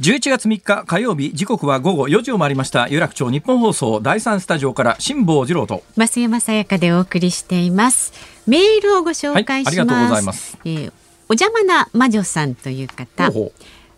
[0.00, 2.88] 11月3日火曜日時刻は午後4時を回りました。
[2.88, 5.82] 有楽町日本放送第三スタジオから辛坊治郎と。
[5.96, 8.40] 増山さやかでお送りしています。
[8.46, 10.92] メールをご紹介します、はい、ありがとうございます、えー、
[11.28, 13.30] お邪魔な魔女さんという方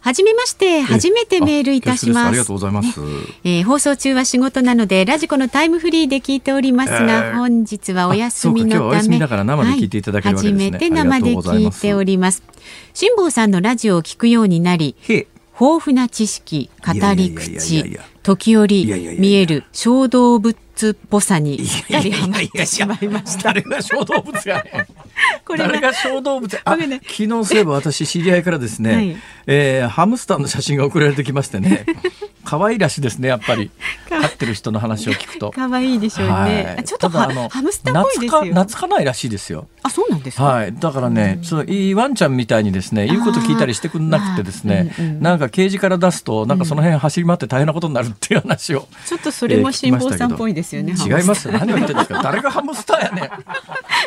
[0.03, 2.27] はじめまして、初めてメールいたします。
[2.27, 3.07] ありがとうございます、ね、
[3.45, 12.43] えー、放送中は仕事なので、ラジコのタイムフリーで聞いておりますが、えー、本日はお休みのため、だから生で聞いていただけるわけですね、はい、初めて生で聞いております。
[12.95, 15.31] 辛坊さんのラジオを聞くようになり、豊
[15.85, 20.57] 富な知識、語り口、時折見える小動物
[20.91, 23.53] っぽさに二人ハマってしまいました。
[23.55, 24.89] 誰が小動物やね
[25.45, 26.61] これ誰が小動物？
[26.65, 27.61] あ、ね、昨日そうい。
[27.61, 31.85] えば私知り合いからですね、はい、えー、ハムスターの写真が送られてきましてね。
[32.45, 33.71] 可愛いらしいですねやっぱり。
[34.09, 35.53] 飼ってる人の話を聞くと。
[35.55, 36.33] 可愛いでしょうね、
[36.77, 39.69] はい、ちょっとあのハムスターっぽいですよ懐かないらしいですよ。
[39.85, 40.45] あそうなんですか？
[40.45, 40.75] はい。
[40.75, 52.23] だからね、うん、そういいワンちゃんみたいにですね言うこと聞いたりしてくんなくてですね、うんうん、なんかケージから出すとなんかその辺走り回って大変なことになるっていう話を、ちょっとそれも辛抱さんっぽいですよね、違います何を言ってるんですか？
[52.25, 53.31] 誰がハムスターやね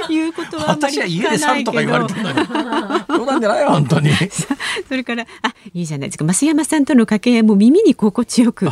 [0.10, 2.36] 言うことは私は家で3とか言われてるのよ
[3.08, 4.12] そうなんじゃない本当に。
[4.88, 6.10] それからあいいじゃない。
[6.10, 8.72] ですか増山さんとの掛け合いも耳に心地よく今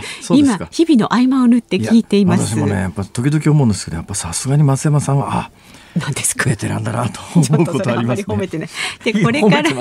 [0.69, 2.55] 日々の合間を縫って聞いています。
[2.55, 5.51] 私もねやっぱ時々思うんですけどやっぱさすがに増山さんはあ
[5.95, 6.49] 何ですか？
[6.49, 8.69] ベテランだなと 思うことあります、ね、褒めてね。
[9.03, 9.71] でこれから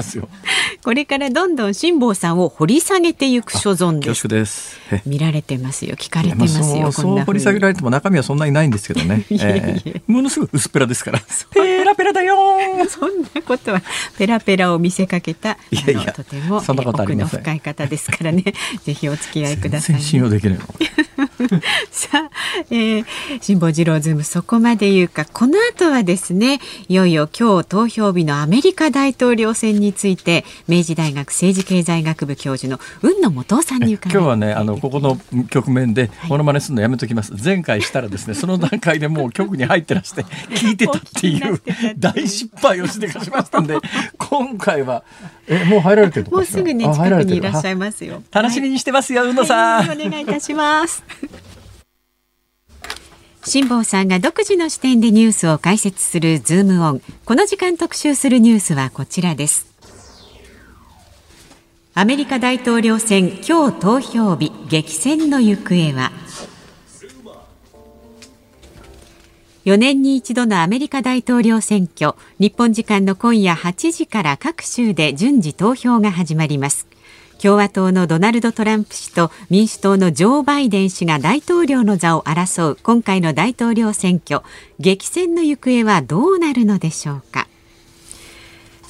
[0.85, 4.29] これからどんどん辛坊さんを掘り下げていく所存です。
[4.29, 6.83] です見られてますよ聞かれてますよ。
[6.83, 9.25] まあ、そう掘り下げられても中身はそんなにないんですけどね。
[9.31, 11.21] いえー、ものすごい薄っぺらですから。
[11.55, 12.37] ペラペラだよ
[12.89, 13.83] そんなことは
[14.19, 17.41] ペラペラを見せかけたいやいやとてもそんなことありません。
[17.41, 18.45] 深い方ですからね。
[18.85, 20.59] ぜひお付き合いください、ね、信用できない
[21.91, 22.31] さあ、
[22.71, 23.05] えー、
[23.41, 25.25] 辛坊治郎ズームそこまで言うか。
[25.25, 40.23] この後はですねいよいよ今日投票日のアメリカ大統領選について明治大学政治経済学部教授の雲野元夫さんに伺い今日はねあのここの局面でモノマネするのやめときます、はい、前回したらですねその段階でもう局に入ってらして
[40.55, 41.61] 聞いてたっていう
[41.99, 43.79] 大失敗をしてかしましたんで
[44.19, 45.03] 今回は
[45.47, 48.23] えもう入られてるもうすぐね近くにいらっしゃいますよ。
[48.31, 51.03] 楽しみにしてますよ、はい、雲野さん、はい、お願いいたします
[53.45, 57.03] 辛坊さんが独自の視点でニュースを解説するズームオン。
[57.25, 59.67] この時間特集するニュースはこちらです。
[61.95, 66.13] アメリカ大統領選今日投票日激戦の行方は
[69.65, 76.87] ？4年に一度のアメリカ大統領選挙日本時間の今夜8時から各州で順次投票が始まります
[77.43, 84.43] 共和党のドナルド・トランプ氏と民主党のジョー・バイデン氏が大統領の座を争う今回の大統領選挙。
[84.79, 87.49] 激戦の行方はどうなるのでしょうか？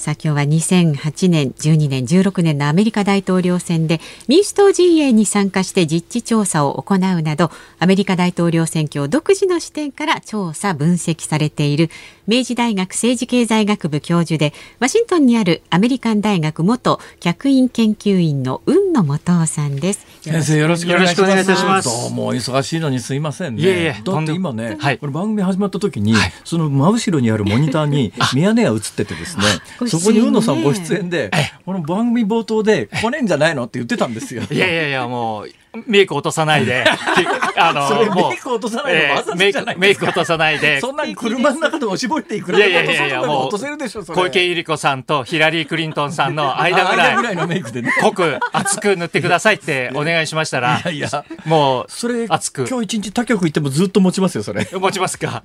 [0.03, 11.89] さあ今日は2008年12年16年のアメリカ大統領選で民主党陣営に参加して実地調査を行うなどアメリカ大統領選挙を独自の視点から調査分析されている
[12.27, 20.07] 明治大学政治経済学部教授でワシントンにあるアメリカン大学元客員研究員の雲野元夫さんです。
[20.21, 21.19] 先生よろしくお願いし
[21.65, 21.89] ます。
[21.89, 23.63] どうも忙しいのにすいませんね。
[23.63, 29.45] いえいえだって今ね、はい、これ番組始まった時に、はい、その真後ろにあるモニターにミヤネ屋映っててですね
[29.93, 31.31] そこに宇野さんご出演で、
[31.67, 34.43] この番組冒頭で、来ねえんじゃないのって言ってたんですよ。
[34.51, 35.51] いやいやいや、もう、
[35.87, 36.85] メイク落とさないで、
[37.57, 47.91] あの、メイク落とさないのえーメイク、メイク落とさないで、そんな車の中でおしぼりでいくらいやいでもやいやいや、も落とせるでしょ、小池百合子さんとヒラリー・クリントンさんの間ぐらい、間ぐらいのメイクでね。
[48.03, 50.79] 濃く熱く塗ってくださいってお願いしましたら。
[50.79, 51.09] いや、いや、
[51.47, 54.67] もう、それ、熱く今日一日他局行ってもずっと持ちますよ、それ。
[54.73, 55.43] 持ちますか？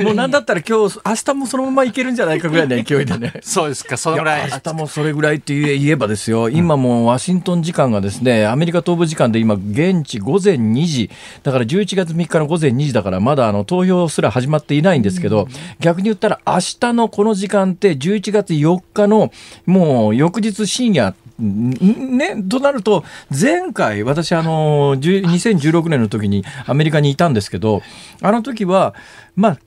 [0.00, 3.32] もうなんだったら今日、明日もそのまま行けるんじゃないかぐらいの勢いでね。
[3.42, 4.50] そうですか、そのぐらい。
[4.50, 11.10] 明日もそれぐらいって言えばですよ、今もうワシントン時間がですね、アメリカ東部時間で今、現地午前2時、
[11.42, 15.48] だから11月3日の午前2時だから、まだあの投票すら始まっていないんですけど、
[15.80, 19.32] 逆に言ったら、明日のこの時間って、11月4日の
[19.66, 27.82] もう翌日深夜、んね、となると、前回、私、あの、10 2016年の時にアメリカにいたんですけど、
[28.22, 28.94] あの時は、
[29.34, 29.58] まあ、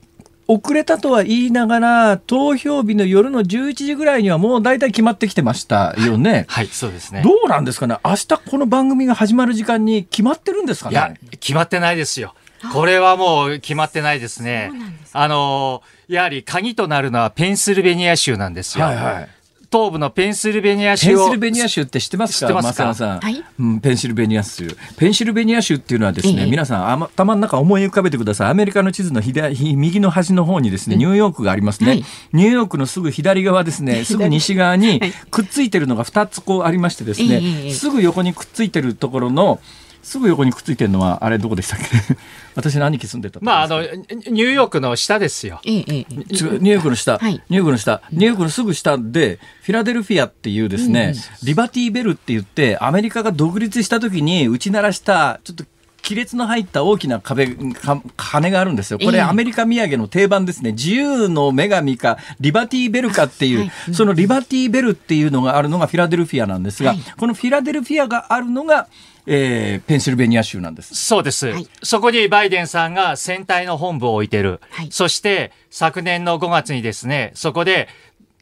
[0.48, 6.46] 遅れたとは言いながら、投票日の夜の11時ぐらいにはもう大体決まってきてましたよね。
[6.48, 7.22] はい、そうですね。
[7.22, 7.98] どうなんですかね？
[8.06, 12.34] 明日この番組が始まる時間に決まってるんですかいやね、決まってないですよ。
[12.74, 14.72] これはもう決まってないですね。
[15.14, 18.86] あの、やはり鍵となるのはペンシルベニア州なんですよ。
[18.86, 19.30] はいはい。
[19.72, 21.24] 東部のペンシルベニアペ州を。
[21.24, 22.94] ンシルベニア州って知ってますか？
[22.94, 23.80] さん、はいうん。
[23.80, 24.68] ペンシルベニア州。
[24.98, 28.50] ペンシルベニア州っていうのはですね、ええ皆さんあま頭の中思い浮かべてください。
[28.50, 31.90] アメリカの地図の左右の端の方にですね、ニューヨークがありますね。
[31.90, 39.60] はいニューヨークのすぐ左側ですね、すぐ西側にはいくっついてるのが2つこうありましてですね、ええすぐ横にくっついてるところの、
[40.08, 41.86] すぐ横にくっついてるのは、あれどこでしたっけ？
[42.56, 45.60] 私の兄貴住んでたまあ、あの、ニューヨークの下ですよ。
[45.66, 47.34] ニューヨークの下、はい。
[47.34, 55.66] ニューヨークの下、ニューヨークのすぐ下で、フィラデルフィアっていうですね、リバティベルって言って、アメリカが独立した時に打ち鳴らした、ちょっと
[56.08, 59.00] 亀裂の入った大きな壁、か鐘があるんですよ。
[59.00, 60.72] これええアメリカ土産の定番ですね。
[60.72, 67.00] 自由の女神か、リバティベルかっていう、はいそのリバティベルっていうのがあるのがフィラデルフィアなんですが、はい。
[67.18, 68.88] このフィラデルフィアがあるのが、
[69.30, 70.96] えーペンシルベニア州なんです。
[70.96, 74.62] そうです、はいそこにバイデンさんが戦隊の本部を置いてる。
[74.72, 77.90] はいそして、昨年の5月にですね、そこで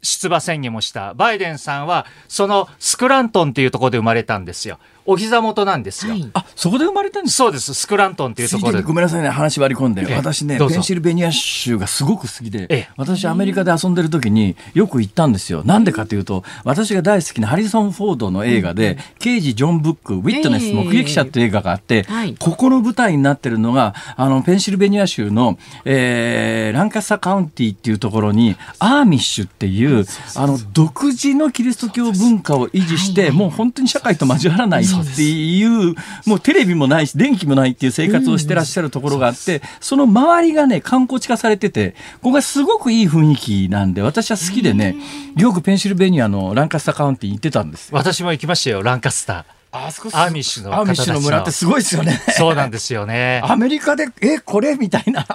[0.02, 1.14] 出馬宣言もした。
[1.14, 4.78] バイデンさんは、そのスクラントンっていうところで生まれたんですよ。
[5.06, 6.12] お膝元なんですよ。
[6.12, 7.74] はいあ、そこで生まれたんですそうです。
[7.74, 8.82] スクラントンっていうところで。
[8.82, 10.02] ごめんなさいね、話割り込んで。
[10.02, 15.62] ええ私ね、ペンシルベニア州がすごく好きで、ええ私アメリカで遊んでる時によく行ったんですよ。
[15.64, 35.94] なんでかというと、私が大好きなハリソン・フォードの映画で、刑事ジョン・ブック、ウィットネス目撃者っていう映画があって、はいここの舞台になってるのが、あの、ペンシルベニア州の、えーランカスター County っていうところに、アーミッシュっていう、あの、独自のキリスト教文化を維持して、もう本当に社会と交わらないっていう、
[36.26, 44.96] もうテレビもないし、電気もないっていう生活をしてらっしゃるところがあって、その周りがね、観光地化されてて、ここがすごくいい雰囲気なんで、私は好きでね、
[45.36, 47.96] よくペンシルベニアのランカスター Countyに行ってたんですよ。
[47.96, 49.44] 私も行きましたよ、ランカスター
[49.84, 52.20] あそこアーミッシュのアーミッシュの村ってすごいですよね。
[52.26, 52.32] ー。
[52.32, 53.40] そうなんですよね。
[53.44, 55.26] アメリカで、え、これみたいな。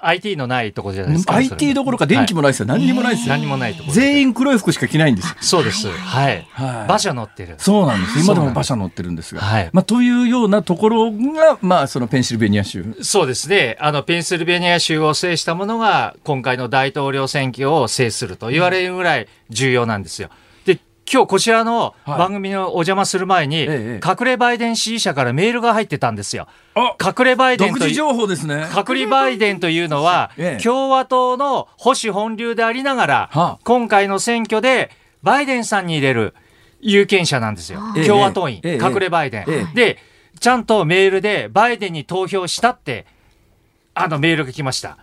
[0.00, 1.34] IT のないところじゃないですか。
[1.34, 2.66] IT どころか電気もないですよ。
[2.66, 3.34] 何にもないですよ。
[3.34, 3.94] 何にもないところ。
[3.94, 5.34] 全員黒い服しか着ないんですよ。
[5.40, 5.88] そうです。
[5.88, 6.46] はい。
[6.50, 7.54] はい馬車乗ってる。
[7.58, 8.20] そうなんです。
[8.20, 9.40] 今でも馬車乗ってるんですが。
[9.40, 12.96] はいまあ、というようなところが、まあ、そのペンシルベニア州。
[13.02, 13.76] そうですね。
[13.80, 20.28] あの、ペンシルベニア州を制したものが、今回の大統領選挙を制すると言われるぐらい重要なんですよ。
[20.28, 20.34] で、
[21.10, 22.18] 今日こちらのはい。
[22.18, 26.48] 番組のお邪魔する前に、ええ隠れバイデン支持者からメールが入ってたんですよ。
[26.74, 28.66] あ隠れバイデンと情報ですね。
[28.76, 30.62] 隠れバイデンというのは、ええ。
[30.62, 33.58] 共和党の保守本流でありながら、はあ。
[33.64, 34.90] 今回の選挙で
[35.22, 36.34] バイデンさんに入れる
[36.80, 37.80] 有権者なんですよ。
[37.96, 38.84] ええ共和党員、ええ。
[38.84, 39.74] 隠れバイデン、ええ。
[39.74, 39.98] で、
[40.40, 43.06] ちゃんとメールでバイデンに投票したって、
[43.98, 44.98] あのメールが来ました。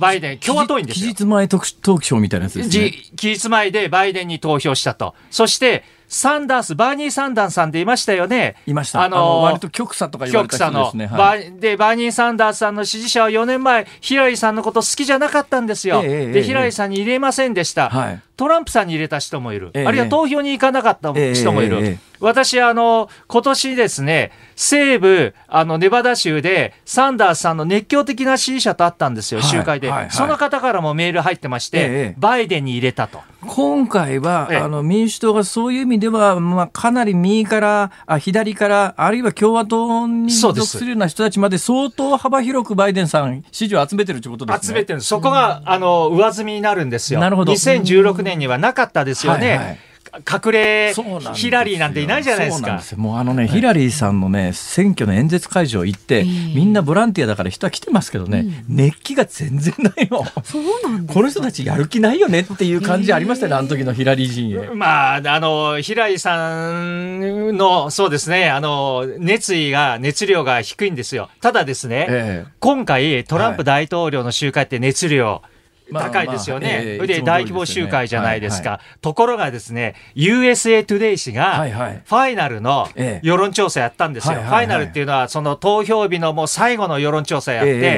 [0.00, 1.12] バイデン、共和党員ですよ。
[1.14, 2.70] 期日前特トークショーみたいなやつですね。
[2.70, 5.14] じ期日前でバイデンに投票したと。
[5.30, 8.56] そして、サンダース、バーニー・サンダースさんでいましたよね。
[8.66, 9.00] いました。
[9.00, 11.16] ああのの、割と極左とか言われ極左の、た人ですね。
[11.16, 16.02] バはいーで、バーニー・サンダースさんの支持者は4年前、ヒラリーさんのこと好きじゃなかったんですよ。
[16.04, 17.88] ええええで、ヒラリーさんに入れませんでした。
[17.88, 19.70] はいトランプさんに入れた人もいる。
[19.74, 21.78] ええあるいは投票に行かなかった人もいる。
[21.82, 33.20] え私、あの、今年ですね、西部、あの、ネバダ州で、サンダースさんの熱狂的な支持者と会ったんですよ、はい集会で、はいはいその方からもメール入ってまして、ええバイデンに入れたと。
[33.46, 44.66] 今回は、ええあの民主党がそういう意味では、まあ、かなり右からあ左からあるいは共和党に属するような人たちまで相当幅広くバイデンさん支持を集めてるということですね。
[44.68, 47.20] 集めてるそこが、あの上積みになるんですよ。
[47.20, 49.48] なるほど2016年にはなかったですよね。
[49.50, 49.78] はいはい
[50.18, 50.94] 隠れ
[51.34, 52.92] ヒラリーなんていないじゃないですかす。
[52.92, 60.24] よもうあのね、ヒラリーさんのね、選挙の演説会場行って、みんなボランティアだから人は来てますけどね、熱気が全然ないの。
[60.44, 64.74] そうなんですこの人たちやる気ないよねっていう感じありましたね、あの時のヒラリー陣営。
[64.74, 71.28] まあ、あの、平井さんの、そうですね、あの、熱意が、熱量が低いんですよ。
[71.40, 75.53] ただですね、ええ今回、トランプ大統領の集会って熱量、まあ
[75.92, 76.66] 高いですよね。
[76.66, 78.70] まあええそれで大規模集会じゃないですか。
[78.70, 84.34] はところがですね、USA Today 氏が、はいはいファイナルのええ世論調査やったんですよ。
[84.34, 87.90] はいはいはいファイナルっていうのは、その投票日のもう最後の世論調査やって、ええええ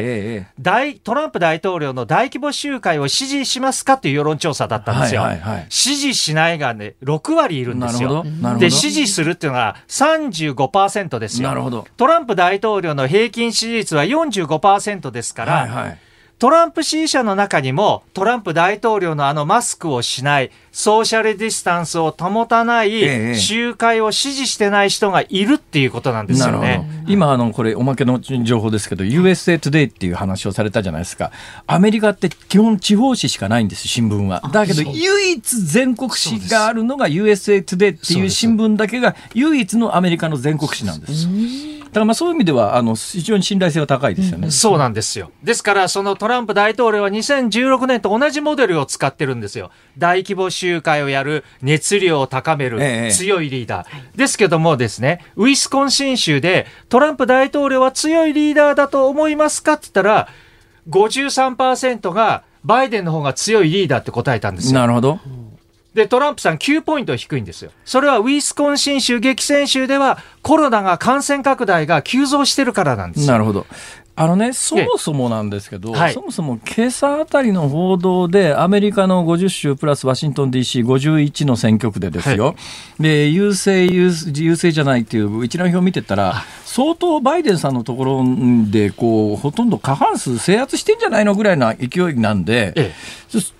[0.43, 5.23] え大トランプ大統領の大規模集会を支持しますかっていう世論調査だったんですよ。
[5.23, 8.25] はいはいはい支持しないがね、6割いるんですよ
[8.59, 11.49] で、支持するっていうのが35%ですよ。
[11.49, 15.99] なるほどトランプ大統領の平均支持率は45%ですから、はいはい。
[16.39, 26.87] トランプ支持者の中にも、トランプ大統領のあのマスクをしない、ソーシャルディスタンスを保たなええい集会を支持してない人がいるっていうことなんですよね。。
[27.09, 31.31] 今、あの、これ、おまけの情報ですけど、USA Today っていう話をされたじゃないですか。
[31.67, 34.43] アメリカって基本地方紙しかないんです、新聞は。
[34.53, 41.29] だけど、唯一全国紙があるのが USA Today っていう新聞だけが唯一のアメリカの全国紙なんです。
[41.87, 44.51] だからまあそういう意味では、あの、非常に信頼性が高いですよね。
[44.51, 45.31] そうなんですよ。
[45.43, 49.71] ですから、そのトランプ大統領は2016年と同じモデルを使ってるんですよ。
[49.97, 54.19] 大規模集会をやる、熱量を高める、ええ強いリーダー。
[54.19, 60.29] ですけどもですね、ウィスコンシン州でトランプ大統領は強いリーダーだと思いますかって言ったら、
[60.91, 64.81] 53%がバイデンの方が強いリーダーって答えたんですよ。
[64.81, 65.21] なるほど。
[65.95, 67.71] で、トランプさん9ポイント低いんですよ。
[67.85, 73.33] それはウィスコンシン州、激戦州ではコロナが感染拡大が急増してるからなんですよ。
[73.33, 73.67] なるほど。
[74.19, 76.15] あのね、そもそもなんですけど、はい。
[76.15, 82.55] そもそも今朝あたりの報道で、アメリカの50州プラスワシントン DC51 の選挙区でですよ、
[82.99, 88.25] で優勢優、優勢じゃないっていう一覧表を見てたら、相当バイデンさんのところ
[88.71, 92.95] でこう、ほとんど過半数制圧してんじゃないのぐらいな勢いなんで、え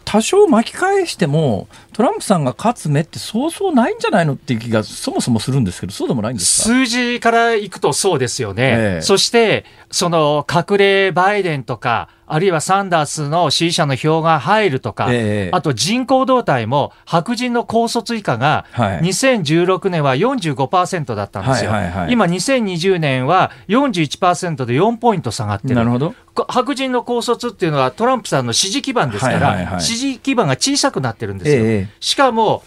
[0.07, 6.69] 多少巻き返しても、トランプさんが勝つ目ってそうそうないんじゃないのっていう気がそもそもするんですけど、そうでもないんですか？
[6.69, 8.63] 数字からいくとそうですよね。
[8.63, 9.03] ええ。
[9.03, 9.65] そして、
[9.97, 21.71] その隠れバイデンとか、あるいはサンダースの支持者の票が入るとか、ええあと人口動態も白人の高卒以下がはい2016年は45%だったんですよ。
[21.71, 25.77] はいはいはい今2020年は41%で4ポイント下がってる。
[25.77, 26.15] なるほど。
[26.35, 31.65] こ白人の高卒っていうのはトランプさんの支持基盤ですから、はいはいはい支持基盤が小さくなってるんですよ。
[31.65, 32.63] ええしかも、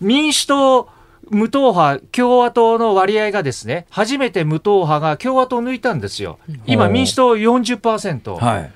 [0.00, 0.88] 民主党、
[1.30, 6.38] 無党派、共和党の割合がですね、初めて無党派が共和党を抜いたんですよ。
[6.66, 8.72] 今、民主党40%、はい。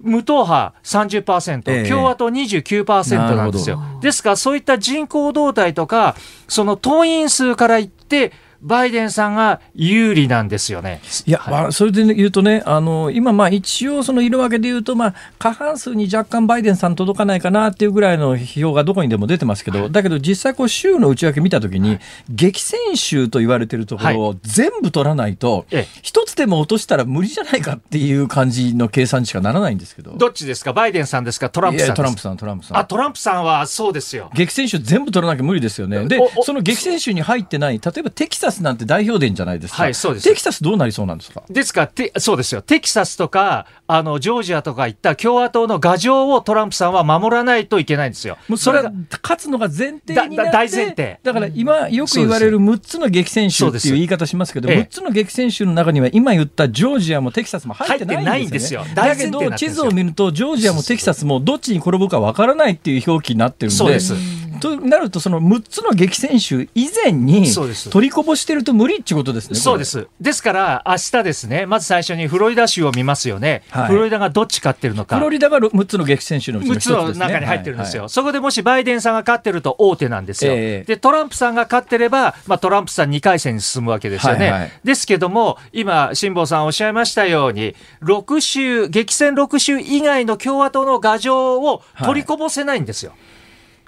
[0.00, 3.80] 無党派30%、ええ共和党29%なんですよ。
[4.02, 6.14] ですから、そういった人口動態とか、
[6.46, 8.32] その党員数から言って、
[8.64, 11.00] バイデンさんが有利なんですよね。
[11.26, 21.98] いや、はいまあ、それで言うとね、あの今、まあ一応、その色分けで言うと、まあ、過半数に若干バイデンさん届かないかなっていうぐらいの票がどこにでも出てますけど、だけど実際、こう州の内訳見たときに、
[22.30, 30.12] 激戦州と言われてるところを全部取らないとええ、一つでも落としたら無理じゃないかっていう感じの計算にしかならないんですけど。
[30.16, 30.72] どっちですか？
[30.72, 31.50] バイデンさんですか？
[31.50, 32.78] トランプさんトランプさん、トランプさん。
[32.78, 34.30] あ、トランプさんはそうですよ。
[34.34, 36.06] 激戦州全部取らなきゃ無理ですよね。
[36.06, 39.82] でその激戦州に入ってない、例えばテキサスなんて代表伝じゃないですか。
[39.82, 41.42] はいそうですテキサスどうなりそうなんですか？
[41.48, 41.90] ですか？
[42.18, 42.62] そうですよ。
[42.62, 48.38] テキサスとか、あの、ジョージアとかいった共和党の牙城をトランプさんは守らないといけないんですよ。
[48.48, 48.92] もうそれが
[49.22, 58.94] 勝つのが前提になってだだ大前提だから今よく言われる6つの激戦州っていう言い方しますけど、そうです6つの激戦州の中には今言ったジョージアもテキサスも入ってないんですよ、ね。
[58.94, 63.76] だけど地図を見るとジョージアもテキサスもどっちに転ぶかわからないっていう表記になってるんで。
[63.76, 64.14] そうです
[64.60, 67.52] となるとその6つの激戦州以前に
[67.90, 69.56] 取りこぼしてると無理ってことですね。
[69.56, 70.08] そうです。
[70.20, 73.62] ですから、明日ですね、まず最初にフロリダ州を見ますよね。
[73.70, 75.16] はいフロリダがどっち勝ってるのか。
[75.16, 77.18] フロリダが6つの激戦州のうちの6 1つ。
[77.18, 93.12] の中に入ってるんですよ、はいそこでもしバイデンさんが勝ってると大手なんですよ、ええでトランプさんが勝ってれば、まあ、トランプさん2回戦に進むわけですよね、はいはいですけども、今、辛坊さんおっしゃいましたように、6州、激戦6州以外の共和党の牙城を取りこぼせないんですよ。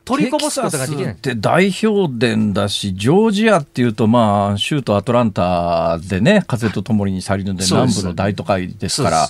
[0.07, 1.12] 取りこぼすことができない。
[1.12, 9.28] って代表伝だし、ジョージアっていうと、まあ、州都アトランタでね、風とともに去りぬで南部の大都会ですから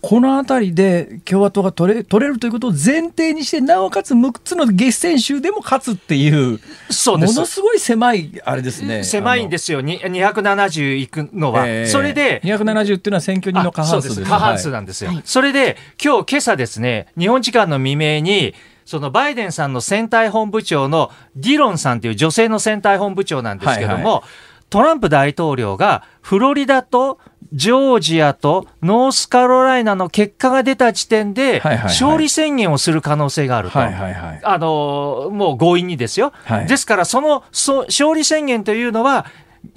[0.00, 6.60] この辺りで共和党が取れ取れるということを前提にして、なおかつ6つの激戦州でも勝つっていう、
[6.90, 9.02] そうですものすごい狭い、あれですね。。
[9.02, 11.66] 狭いんですすよ、に270いくのは。
[11.66, 14.22] えーそれで、270っていうのは選挙人の過半数です。
[14.22, 15.10] 過半数なんですよ。
[15.24, 18.54] それで、今日、今朝ですね、日本時間の未明に、
[18.88, 24.22] そのバイデンさんの選対本部長のディロンさんという女性の選対本部長なんですけども、はい。
[24.70, 27.18] トランプ大統領がフロリダと
[27.52, 31.84] ジョージアとノースカロライナの結果が出た時点で、はいはいはい。
[31.84, 33.78] 勝利宣言をする可能性があると。
[33.78, 34.40] はいはいはい。
[34.42, 36.66] あのもう強引にですよ、はい。
[36.66, 39.26] ですから、そのそ勝利宣言というのは、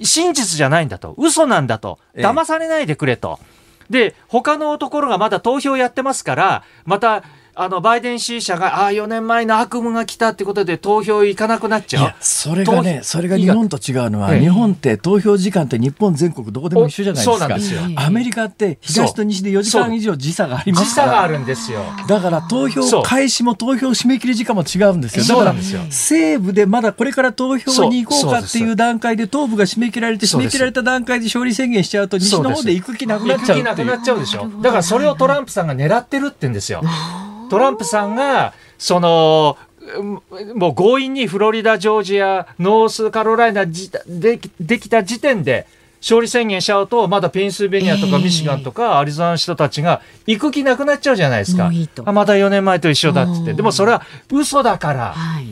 [0.00, 2.24] 真実じゃないんだと、嘘なんだと、ええ。
[2.24, 3.38] 騙されないでくれと、
[3.90, 12.16] で他のところがまだ投票やってますから、またあのバイデン支持者が、ああ、4年前の悪夢が来たってことで、投票行かなくなっちゃういや。
[12.20, 21.84] それがね投それが日本と違うのはええ日本って投票時間って日本全国どこでも一緒じゃないですかそうなんですよアメリカって東と西で4時間以上時差がありますから時差があるんですよ。
[22.08, 25.24] だから投票開始も投票締め切り時間も違うんですよ。
[25.24, 34.02] だからそうなんですよ西部でまだこれから投票に行こうかっていう段階で東部が締め切られて締め切られた段階で勝利宣言しちゃうと西の方で行く気なくなっちゃう行く気なくなっ。
[34.02, 34.48] ちゃうでしょ。
[34.62, 36.82] だからそれをトランプさんが狙ってるって言うんですよ。
[37.52, 39.58] トランプさんが、その、
[39.98, 40.22] うん
[40.56, 45.66] もう強引にフロリダ、ジョージア、ノースカロライナじでできた時点で、
[46.00, 51.70] 勝利宣言しちゃうと、まだペンシルベニアとかええミシガンとかアリゾナの人たちが行く気なくなっちゃうじゃないですか。
[51.70, 53.50] いいまた4年前と一緒だっつって。
[53.50, 55.46] うんでもそれは嘘だから、はい。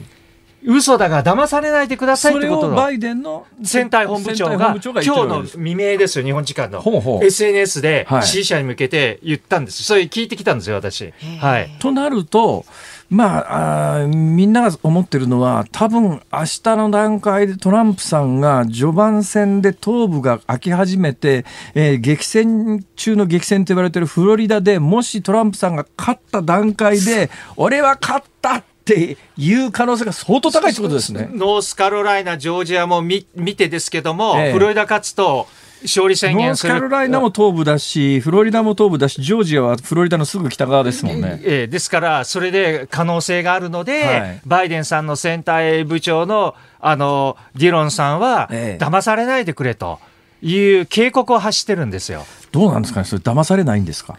[0.64, 6.82] 嘘だから騙されないでくださいそれってことバイデンの選対本部長が今日の未明ですよ、日本時間の。
[7.22, 9.82] SNS ではい支持者に向けて言ったんです。
[9.82, 11.12] それ聞いてきたんですよ、私。
[11.40, 11.70] はい。
[11.78, 12.64] となると、
[13.08, 21.44] まあ、みんなが思ってるのは、多分明日の段階でトランプさんが序盤戦で東部が開き始めて、
[21.74, 31.28] えー激戦中の激戦と言われているフロリダでもしトランプさんが勝った段階で、 俺は勝ったっていう可能性が相当高いってことですね。
[31.32, 35.46] ノースカロライナ、ジョージアも見見てですけども、ええフロリダ勝つと
[35.82, 36.72] 勝利宣ノー言する。
[36.72, 41.40] スカロライナも東部だし、フロリダも東部だし、ジョージアはフロリダのすぐ北側ですもんね。
[41.44, 49.98] ええですから、それで可能性があるので、はいバイデンさんの選対部長のあのディロンさんは、ええ騙されないでくれと
[50.42, 52.26] いう警告を発してるんですよ。
[52.52, 54.18] どうなんですかね、それ、騙されないんですか？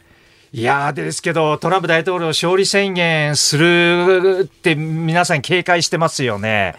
[0.53, 6.75] いやーですけど、トランプ大統領、勝利宣言するって皆さん警戒してますよね。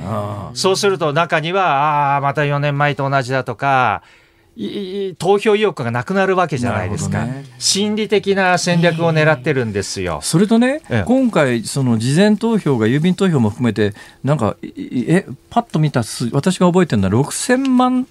[0.52, 4.02] そうすると中には、ああ、また4年前と同じだとか、
[5.18, 7.46] 投票意欲がなくなるわけじゃないですか、ね。
[7.58, 10.20] 心理的な戦略を狙ってるんですよ。
[10.22, 11.04] それとね、ええ。
[11.06, 18.06] 今回、その事前投票が郵便投票も含めて、なんか、え、パッと見た数、私が覚えてるのは6000万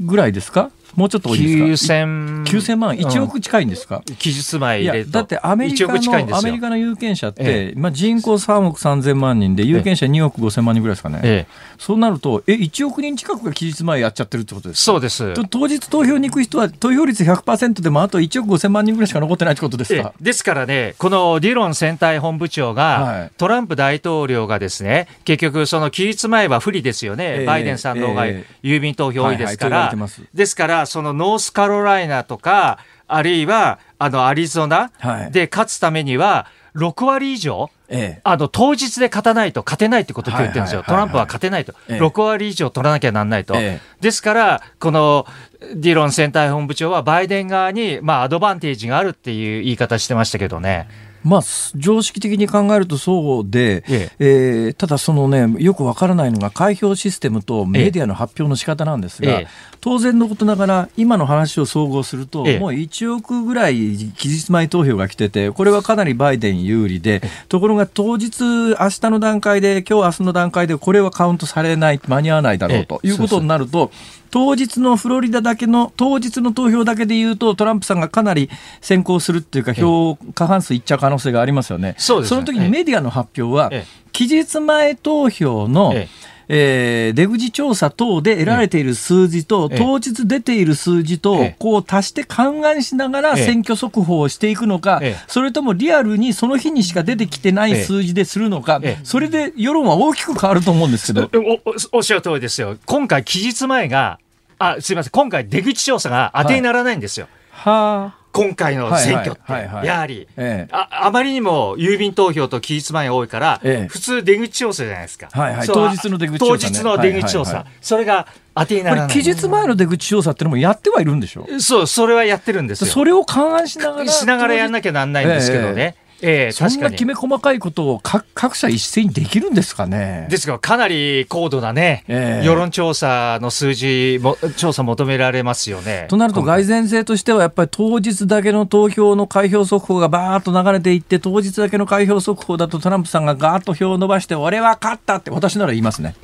[0.00, 0.70] ぐらいですか？
[0.96, 11.52] もうちょっと多いですか？9000 9000万、1億近いんですか、期日前入れだってアメリ1カのアメリカの有権者って、えまあ、人口3億3000万人で、有権者2億5000万人ぐらいですかね、ええ。
[11.78, 14.92] そうなると、え、1億人近くが期日前やっちゃってるってことですか？
[14.92, 15.34] そうです。
[15.34, 20.12] と当日投票に行く人は投票率100%でもあと1億5000万人ぐらいしか残ってないってことですえか？
[20.20, 23.30] えですからね、このディロン選対本部長が、はい。
[23.36, 27.46] トランプ大統領がですね、結局、その期日前は不利ですよね、ええ。
[27.46, 29.96] バイデンさんの方がえ郵便投票多いですから、はい
[30.34, 35.32] ですから、そのノースカロライナとか、あるいはあのアリゾナはい。
[35.32, 38.20] で勝つためには、6割以上、ええ。
[38.22, 41.98] あの当日で勝たないと勝てないってことを言ってるんですよ、トランプは勝てないと、ええ。
[42.00, 44.00] 6割以上取らなきゃなんないと、ええ。
[44.00, 45.26] ですから、この
[45.74, 50.88] ディロン選対本部長はバイデン側に、まあ、アドバンテージがあるっていう言い方してましたけどね。
[51.24, 51.40] まあ、
[51.74, 54.26] 常識的に考えるとそうで、ええ。
[54.70, 59.46] ーただそのね、よくわからないのが開票システムとメディアの発表の仕方なんですが、ええ。
[59.80, 62.58] 当然のことながら、今の話を総合すると、ええ。
[62.58, 73.10] もう1億ぐらい期日前投票が来てて、これはかなりバイデン有利で、ところが当日、明日の段階で、今日明日の段階で、これはカウントされない、間に合わないだろうとええ。
[73.10, 73.90] いうことになると、
[74.30, 78.48] 当日のフロリダだけの、当日の投票だけで言うと、トランプさんがかなり
[78.80, 81.94] 先行するっていうか、票、過半数いっちゃう可能性がありますよね。
[81.98, 82.40] そうですね。
[82.40, 101.30] の時にメディアの発表はええ、期日前投票の、ええー出口調査等で得られている数字と、ええ当日出ている数字と、ええこう足して勘案しながらええ選挙速報をしていくのか、ええそれともリアルにその日にしか出てきてないええ数字でするのか、ええそれで世論は大きく変わると思うんですけど。
[101.34, 102.76] おおおっしゃる通りですよ。
[102.86, 104.18] 今回、期日前が、
[104.58, 107.28] あ、すみません、今回、出口調査が当てにならないんですよ。
[107.50, 108.19] はあ。
[108.32, 109.52] 今回の選挙って、
[109.86, 115.28] やはり、ええあ、あまりにも郵便投票と期日前が多いから、ええ普通出口調査じゃないですか。
[115.32, 117.50] はいはいそう当日の出口調査ね当日の出口調査。
[117.50, 119.08] はいはいはいそれが当てにならない。
[119.08, 121.46] 期日前の出口調査ってのもやってはいるんでしょ？
[121.60, 122.90] そう、それはやってるんですよ。
[122.90, 124.08] それを勘案しながら。
[124.08, 125.96] しながらやんなきゃなんないんですけどね。
[125.96, 130.26] ええそんなきめ細かいことを各各社一斉にできるんですかね？
[130.30, 136.06] ですが、かなり高度なね、ええ世論調査の数字も、調査求められますよね。
[136.08, 146.14] となると、蓋然性としては、やっぱり当日だけの投票の開票速報がバーッと流れていって、当日だけの開票速報だとトランプさんがガーッと票を伸ばして、俺は勝ったって、私なら言いますね。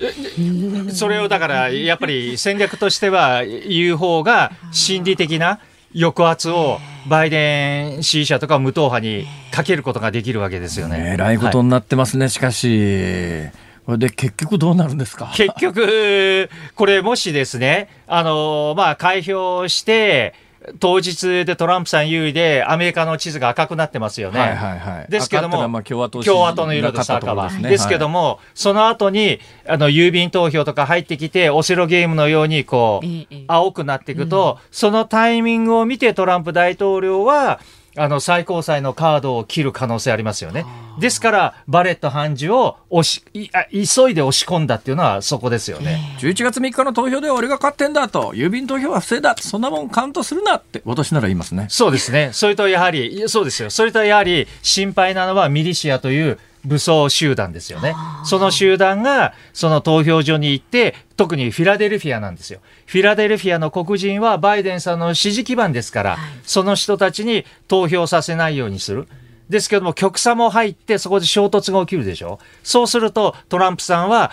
[0.90, 5.59] それをだから、やっぱり戦略としては、言う方が心理的な
[5.95, 6.78] 抑圧を
[7.09, 11.12] バイデン支持者とか無党派にかけることができるわけですよね。
[11.14, 13.49] えらいことになってますね、しかし。
[13.87, 15.30] これで結局どうなるんですか？
[15.34, 20.34] 結局、これもしですね、あの、まあ、開票して、
[20.80, 24.40] 当日でトランプさん優位で、アメリカの地図が赤くなってますよね。
[24.40, 25.10] はいはいはい。
[25.10, 27.48] ですけども赤ってのはまあ共和共和党の色です、赤は。
[27.48, 27.70] ですね。
[27.70, 37.60] ですけども、その後に、あの、郵便投票とか入ってきて、オセロゲームのように、こう、ええ青くなっていくと、そのタイミングを見てトランプ大統領は、
[37.97, 40.66] あの、最高裁のカードを切る可能性ありますよね。
[40.99, 46.16] ですから、バレット判事を押し、いあ急いで押し込んだっていうのはそこですよね。
[46.20, 51.66] 11月3日の投票では俺が勝ってんだと、郵便投票は不正だ、そんなもんカウントするなって、私なら言いますね。
[51.70, 52.30] そうですね。
[52.32, 53.70] それとやはり、そうですよ。
[53.70, 57.94] それとやはり心配なのはミリシアという武装集団ですよね。
[58.24, 62.60] その集団がその投票所に行って、特にフィラデルフィアなんですよ。
[62.86, 69.08] フィラデルフィアの黒人はバイデンさんの支持基盤ですから、その人たちに投票させないようにする。
[69.48, 72.40] ですけども、極左も入って、そこで衝突が起きるでしょ。
[72.64, 74.32] そうすると、トランプさんは、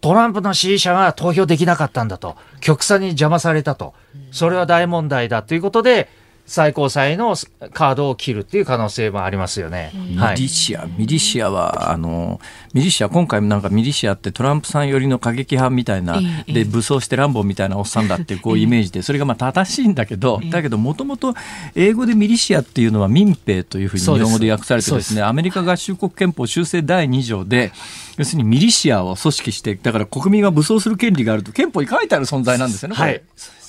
[0.00, 3.94] トランプの支持者が投票できなかったんだと、極左に邪魔されたと、
[4.30, 6.08] それは大問題だということで、
[6.44, 7.36] 最高裁の
[7.72, 9.92] カードを切るっていう可能性もありますよね。
[10.18, 12.40] はミリい、シア、ミリシアは、あの、
[12.74, 16.52] ミリシア、今回もなんかミリシアってトランプさん寄りの過激派みたいな、ええ。
[16.52, 21.34] で、武装して乱暴みたいなおっさんだってこうイメージで、それがまあ正しいんだけど、だけどもともと
[21.74, 27.72] 英語でミリシアっていうのは民兵というふうに日本語で訳されてですね、アメリカ合衆国憲法修正第2条で、
[28.18, 33.22] 要するにミリシアを組織して、だから国民は武装する権利があると憲法に書いてある存在なんですよね、はい、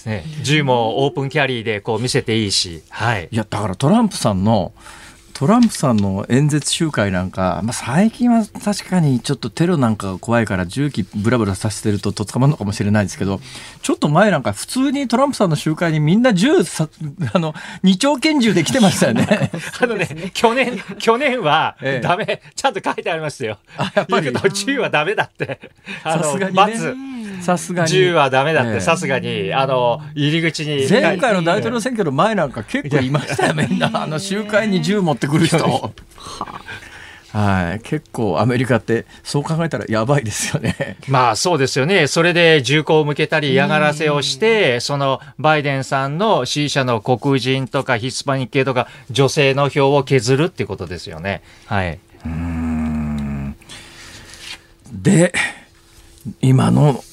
[0.06, 0.24] ね。
[0.42, 3.30] 銃もオープンキャリーでこう見せていいし、はい。
[3.32, 4.74] いやだからトランプさんの
[5.34, 13.40] トランプさんの演説集会なんか、まあ、最近は確かにちょっとテロなんかが怖いから銃器ブラブラさせてるとと捕まるのかもしれないですけど
[13.82, 16.88] ちょっと前なんか普通にトランプさんの集会にみんな銃さ
[17.34, 19.52] あの二丁拳銃で来てましたよね。
[19.80, 22.02] あのね、去年、去年はええ。
[22.02, 23.58] ダメ、ちゃんと書いてありましたよ。
[23.78, 24.32] あやっぱり。
[24.54, 25.60] 銃はダメだって。
[26.04, 27.42] さすがにね。
[27.42, 27.90] さすがに。
[27.90, 28.74] 銃はダメだっええ。
[28.76, 30.88] て、さすがに、あの、入り口に。
[30.90, 33.92] 前回の大統領選挙の前なんか結構いましたよみんな。
[33.94, 35.94] あの集会に銃持ってくる人。
[37.34, 40.98] はい、結構アメリカってそう考えたらやばいですよね。
[41.08, 42.06] まあそうですよね。
[42.06, 51.42] それで銃口を向けたり嫌がらせをして、そのバイデンさんの支持者の黒人とかヒスパニック系とか女性の票を削るっていうことですよね。
[51.66, 51.98] はい。
[54.94, 55.34] で
[56.40, 57.04] 今の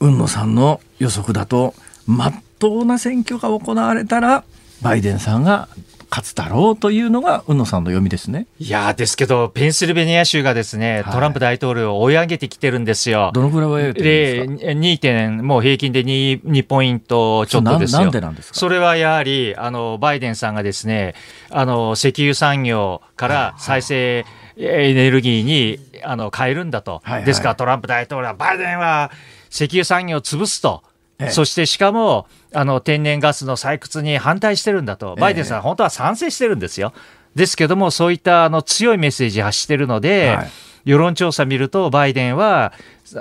[0.00, 1.74] 海野さんの予測だと
[2.06, 4.44] まっとうな選挙が行われたら
[4.82, 5.68] バイデンさんが
[6.10, 8.46] 勝つだろうというのが海野さんの読みですね。
[8.58, 13.30] いやーですけど、ペンシルベニア州がですね、はいトランプ大統領を追い上げてきてるんですよ。
[13.32, 14.00] どのぐらいは言うて
[14.44, 14.74] るんですか？
[14.74, 18.00] で、2点、もう平均で 2, 2ポイントちょっとですよ。
[18.02, 18.58] なんでなんですか？
[18.58, 21.14] それはやはり、あの、バイデンさんがですね、
[21.50, 24.24] あの、石油産業から再生
[24.56, 27.00] エネルギーに、あの、変えるんだと。
[27.04, 29.10] はいはいですからトランプ大統領は、バイデンは
[29.50, 30.82] 石油産業を潰すと。
[31.20, 35.16] ええそしてしかも、あの、天然ガスの採掘に反対してるんだと。
[35.16, 36.92] バイデンさん、ええ本当は賛成してるんですよ。
[37.34, 40.50] ですけども、そういったあの強いメッセージ発してるので、はい
[40.84, 42.72] 世論調査見ると、バイデンは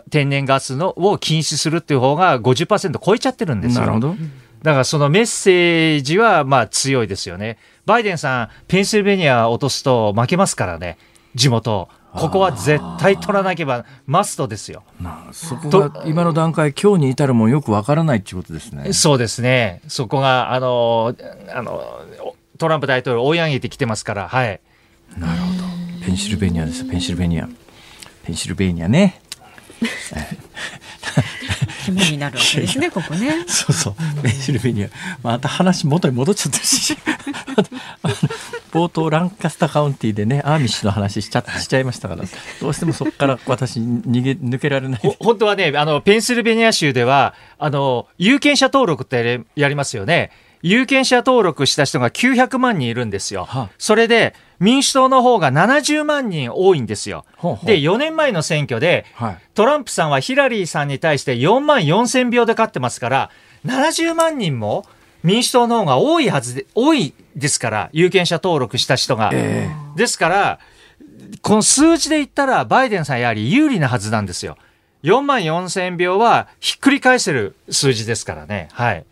[0.10, 3.82] 天然ガスのを禁止するっていう方が50%超えちゃってるんですよ。
[3.82, 4.16] なるほど。
[4.64, 7.58] だからそのメッセージはまあ強いですよね。
[7.86, 10.97] バイデンさん、ペンシルベニア落とすと負けますからね、
[11.36, 11.89] 地元。
[12.14, 14.84] ここは絶対取らなければマストですよ。
[14.99, 18.93] なあそこが今の段階今日に至るもんよくわからないっていうことですね。
[18.93, 19.82] そうですね。
[19.88, 21.16] そこが、あの、
[21.53, 22.03] あの、
[22.57, 24.60] トランプ大統領を追い上げてきてますから、はい。
[25.18, 26.05] なるほど。
[26.05, 26.84] ペンシルベニアです。
[26.86, 27.47] ペンシルベニア。
[28.24, 29.22] ペンシルベニアね。
[31.86, 33.45] 肝になるわけですね、 ここね。
[33.47, 34.21] そうそう。
[34.21, 34.89] ペンシルベニア。
[35.23, 36.97] また話元に戻っちゃってるし。
[38.71, 42.23] 冒頭ランカスタカウンティでね、アーミッシュの話しちゃしちゃいましたから、
[42.61, 44.99] どうしてもそこから私逃げ抜けられない。
[45.01, 50.32] ほ本当はね、あの、ペンシルベニア州では、あの、有権者登録ってやれやりますよね。
[50.61, 53.45] 有権者登録した人が900万人いるんですよ。
[53.45, 57.26] はあそれで、民主党の方が70万人多いんですよ。
[57.38, 59.38] ほうほうで、4年前の選挙で、はい。
[59.53, 63.30] トランプさんはヒラリーさんに対して4万4千票で勝ってますから、
[63.66, 64.86] 70万人も
[65.24, 69.32] 民主党の方が多いはずで、多いですから、有権者登録した人が。
[69.34, 70.60] えでですから、
[71.41, 74.57] この数字で言ったら、バイデンさんやはり有利なはずなんですよ。
[75.03, 78.68] 4万4千票はひっくり返せる数字ですからね。
[78.74, 79.05] はい。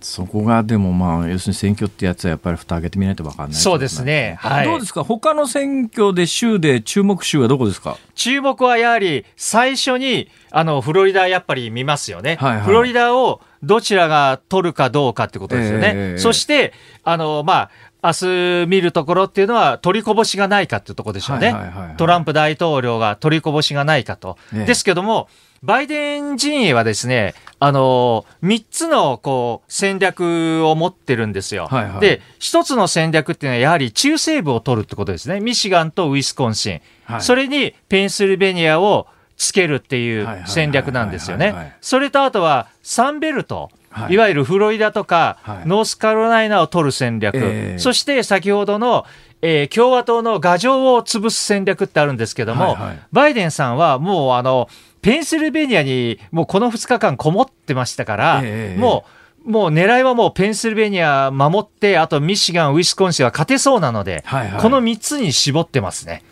[0.00, 4.36] そこがでもまあ要するに選挙ってやつはやっぱり蓋開けてみないと分かんないそうですね。
[4.40, 4.66] はい。
[4.66, 5.04] どうですか？
[5.04, 7.96] 他の選挙で州で注目州はどこですか？
[8.14, 12.64] 注目はやはり最初にあのフロリダやっぱり見ますよね、はいはい。
[12.64, 16.72] フロリダをどちらが取るかどうかってことですよね、ええそして
[17.02, 17.70] あのまあ
[18.00, 21.52] 明日見るところっていうのは取りこぼしがないかっていうところでしょうね、
[21.96, 24.64] トランプ大統領が取りこぼしがないかと、ええ。
[24.66, 25.28] ですけども
[25.62, 31.66] バイデン陣営はですね、あの、3つの、こう、戦略を持ってるんですよ。
[31.66, 35.40] はいはいで、1つの戦略っていうのは、やはり中西部を取るってことですね。
[35.40, 36.80] ミシガンとウィスコンシン。
[37.04, 41.76] はいそれに、ペンシルベニアをつけるっていう戦略なんですよね。
[41.80, 43.70] それとあとは、サンベルト。
[43.90, 47.36] はいいわゆるフロリダとか、はいノースカロライナを取る戦略。
[47.36, 49.06] ええそして、先ほどの、
[49.42, 54.68] えー共和党の牙城を潰す戦略ってあるんですけども、はいはいバイデンさんはもうあの、
[55.02, 59.04] ペンシルベニアにもうこの2日間こもってましたから、ええも
[59.46, 66.22] う、もう狙いはもうペンシルベニア守って、あとミシガン、ウィスコンシンは勝てそうなので、はいはいこの3つに絞ってますね。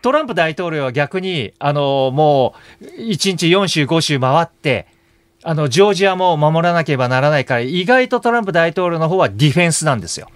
[0.00, 4.86] トランプ大統領は逆に、あの、もう、1日4州、5州回って、
[5.42, 10.28] あの、ジョージアも守らなければならないから、意外とトランプ大統領の方はディフェンスなんですよ。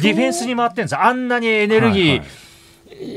[0.00, 0.96] ディフェンスに回ってるんです。
[0.96, 2.28] あんなにエネルギー、はいはい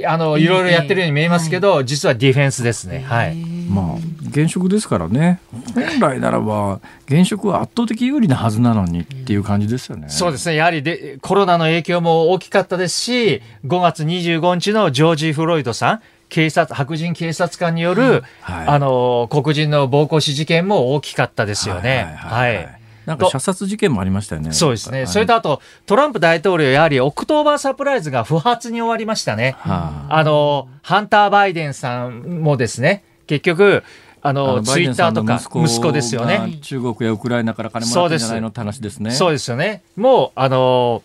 [0.05, 3.03] あの、いろいろやってるように見えますけど、実はディフェンスですね。
[3.07, 3.35] はい。
[3.35, 5.39] まあ現職ですからね
[5.73, 10.09] 本来ならば現職は圧倒的有利なはずなのにっていう感じですよね。
[10.09, 10.55] そうですね。
[10.55, 22.15] やはりで、コロナの影響も大きかったですし、5月25日のジョージ・フロイドさん、警察、白人警察官による、はいあの、黒人の暴行死事件も大きかったですよね。
[22.17, 22.82] はい。
[23.05, 24.51] なんか射殺事件もありましたよね。
[24.51, 24.99] そうですね。
[24.99, 29.55] はいそれとあと、トランプ大統領、やはりオクトーバーサプライズが不発に終わりましたね。
[29.59, 33.83] はあの、ハンター・バイデンさんもですね、結局、
[34.21, 36.37] ああの、ツイッターとか、息子ですよね。
[36.37, 39.11] が中国やウクライナから金もらってんじゃないのって話ですね。
[39.11, 39.83] そうですよね。
[39.97, 41.03] もう、あの、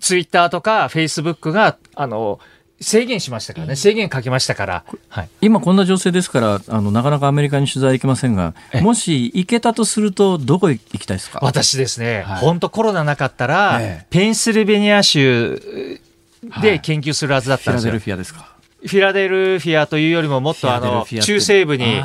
[0.00, 2.40] ツイッターとかフェイスブックが、あの、
[2.80, 3.76] 制限しましたからね。
[3.76, 4.84] 制限かけましたから。
[5.08, 5.28] はい。
[5.40, 11.40] 今こんな情勢ですからあのなかなかアメリカに取材行けませんがえもし行けたとするとどこ行きたいですか？
[11.42, 12.38] 私ですね、はい。
[12.38, 14.06] 本当コロナなかったら、ええ。
[14.10, 16.00] ペンシルベニア州
[16.50, 16.62] はい。
[16.62, 17.92] で研究するはずだっフィラデたんですよ。
[17.94, 18.54] ルフィアですか？
[18.80, 22.00] フィラデルフィアというよりももっとあの、中西部に、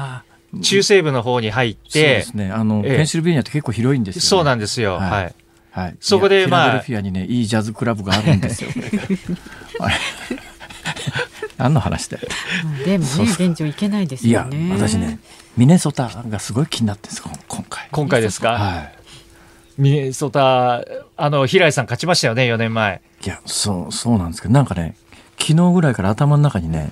[0.62, 2.52] 中西部の方に入っそうでてす、ね。
[2.52, 2.96] あの、ええ。
[2.98, 4.96] ペンシルベニアって結構広いんですよ、ね、そうなんですよ。
[4.96, 5.12] はい。
[5.12, 5.36] はい。
[5.74, 8.70] はい、そこでまあフィラデルフィアにねいいジャズクラブがあるんですよ。
[9.80, 9.96] あ れ
[11.58, 12.28] 何の話だよ。
[12.86, 15.20] でもね現状いけないですいやよね私ね
[15.58, 17.88] ミネソタがすごい気になってるんですよ今回。
[17.92, 18.94] 今回ですか、はい。
[19.78, 20.84] ミネソタ、
[21.18, 23.02] あの、平井さん勝ちましたよね、4年前。
[23.26, 24.96] いやそうそうなんですけどなんかね
[25.40, 26.92] 昨日ぐらいから頭の中にね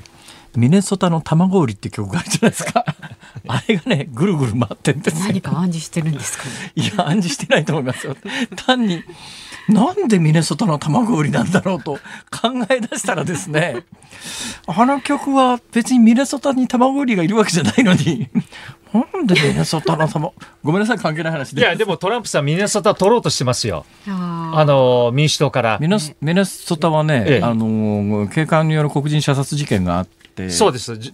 [0.55, 2.85] ミネソタの卵売りって曲があるじゃないですか。
[3.47, 5.25] あれがねぐるぐる回ってんですよ。
[5.27, 6.71] 何か暗示してるんですかね。
[6.75, 8.15] いや暗示してないと思いますよ。
[8.55, 9.03] 単に
[9.67, 11.93] なんでミネソタの卵売りなんだろうと
[12.29, 13.83] 考え出したらですね
[14.67, 18.29] あの曲は別にミネソタに卵売りがいるわけじゃないのに
[18.93, 20.33] なんでミネソタの卵
[20.63, 21.61] ごめんなさい関係ない話で。
[21.61, 23.85] いや、でもトランプさん、ミネソタ取ろうとしてますよ。
[24.07, 25.77] ああの、民主党から。
[25.79, 27.41] ミネスミネソタはね、ええ。
[27.41, 30.97] あの警官による黒人射殺事件があってそうです。
[30.97, 31.13] じ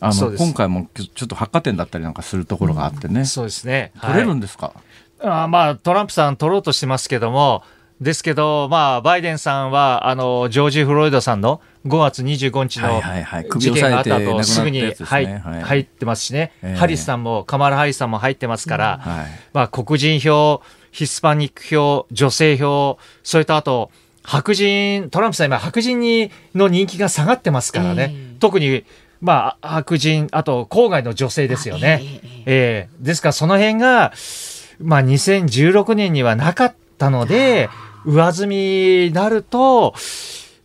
[0.00, 3.92] あの今回もちょっと発火点だったりなんかするところがあってね、そうですね。
[4.00, 4.72] 取れるはいんですか、
[5.20, 7.64] あーまあ、トランプさん取ろうとしてますけども、
[8.00, 13.48] ですけど、まあ、バイデンさんは、あの、ジョージ・フロイドさんの5月25日のはいはいはい。
[13.48, 15.26] 首事件があった後、すぐに入はい。
[15.62, 16.78] 入ってますしね、ええ。
[16.78, 19.26] ハリスさんも、カマラ・ハリスさんも入ってますから、はい。
[19.52, 20.62] まあ、黒人票、
[20.92, 23.90] ヒスパニック票、女性票、それとあと、
[24.22, 28.14] 白人、トランプさん今白人にの人気が下がってますからね。
[28.14, 28.84] ええ特に、
[29.20, 32.00] まあ、白人、あと、郊外の女性ですよね。
[32.02, 34.12] ええええええですからその辺が、
[34.80, 37.68] まあ、2016年にはなかったので、
[38.04, 38.56] 上積み
[39.08, 39.94] になると、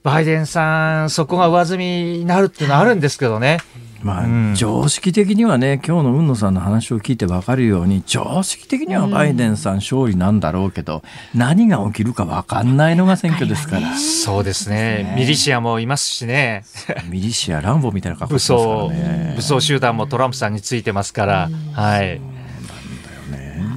[0.03, 1.85] バイデンさん、そこが上積み
[2.19, 3.59] になるっていうのはあるんですけどね。
[4.03, 4.55] まあ、うん。
[4.55, 11.01] 常識的にはね今日の海野さんの話を聞いて分かるように常識的にはバイデンさん勝利なんだろうけど、
[11.33, 15.15] 何が起きるか分かんないのが選挙ですから、そうですね。
[15.17, 16.63] ミリシアもいますしね。
[17.09, 21.49] ミリシアランボみたいな格好武してますから装、ね武装集団もトランプさんについてますから。
[21.73, 22.21] はい。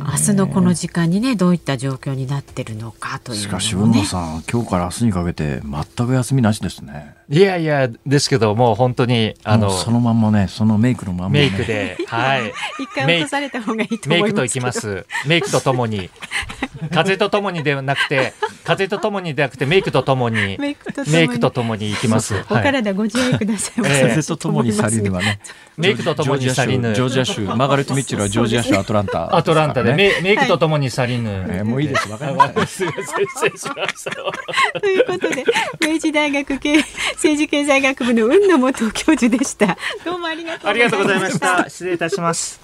[0.09, 12.53] 明日のこの時間にねどういった状況になってるのかというのもしかし海野ねさん今日から明日にかけて全く休みなしですねいやいや、ですけど、もう本当に、あのそのまんまねそのメイクのまんま、ね、メイクで、はい。
[12.79, 15.07] 一回落とされた方がいいとメイ思いますけどクといきます。
[15.27, 16.11] メイクとともに。
[16.93, 18.33] 風とともにではなくて
[18.65, 22.35] 風とともにではなくてメイクとともにメイクとともにメイクとともに行きます。
[22.51, 23.85] おはい体ご自愛ください。
[23.87, 25.41] ええ風とともに去りぬはね。
[25.77, 31.31] メイクとともに去りぬジョージア州、ジョージア州マーガレット・ミッチェルはジョージア州アトランタ、アトランタでメイメイクとともに去りぬ。
[31.49, 32.09] えーもういいです。
[32.11, 32.67] わかりました。
[32.67, 34.81] すみません失礼しました。
[34.81, 35.45] ということで、
[35.81, 36.83] 明治大学経
[37.17, 39.77] 政治経済学部の雲野元教授でした。
[40.05, 41.69] どうもありがとうありがとうございました。
[41.69, 42.61] 失礼いたします。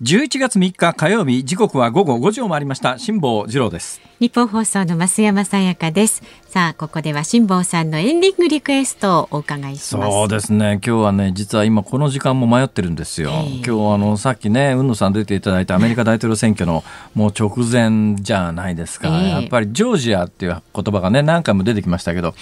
[0.00, 2.98] 11月3日火曜日、時刻は午後5時を回りました。
[2.98, 4.00] 辛坊治郎です。
[4.20, 6.22] 日本放送の増山さやかです。
[6.46, 10.12] さあ、ここでは辛坊さんのエンディングリクエストをお伺いします。
[10.12, 10.74] そうですね。
[10.86, 13.32] 今日はね、実は今この時間も迷ってるんですよ。
[13.32, 16.84] ええ今日あの、さっきね、雲野さん出ていただいたアメリカ大統領選挙の
[17.16, 19.08] もう直前じゃないですか。
[19.08, 22.36] ええやっぱりジョージアっていう言葉がね、何回も出てきましたけど、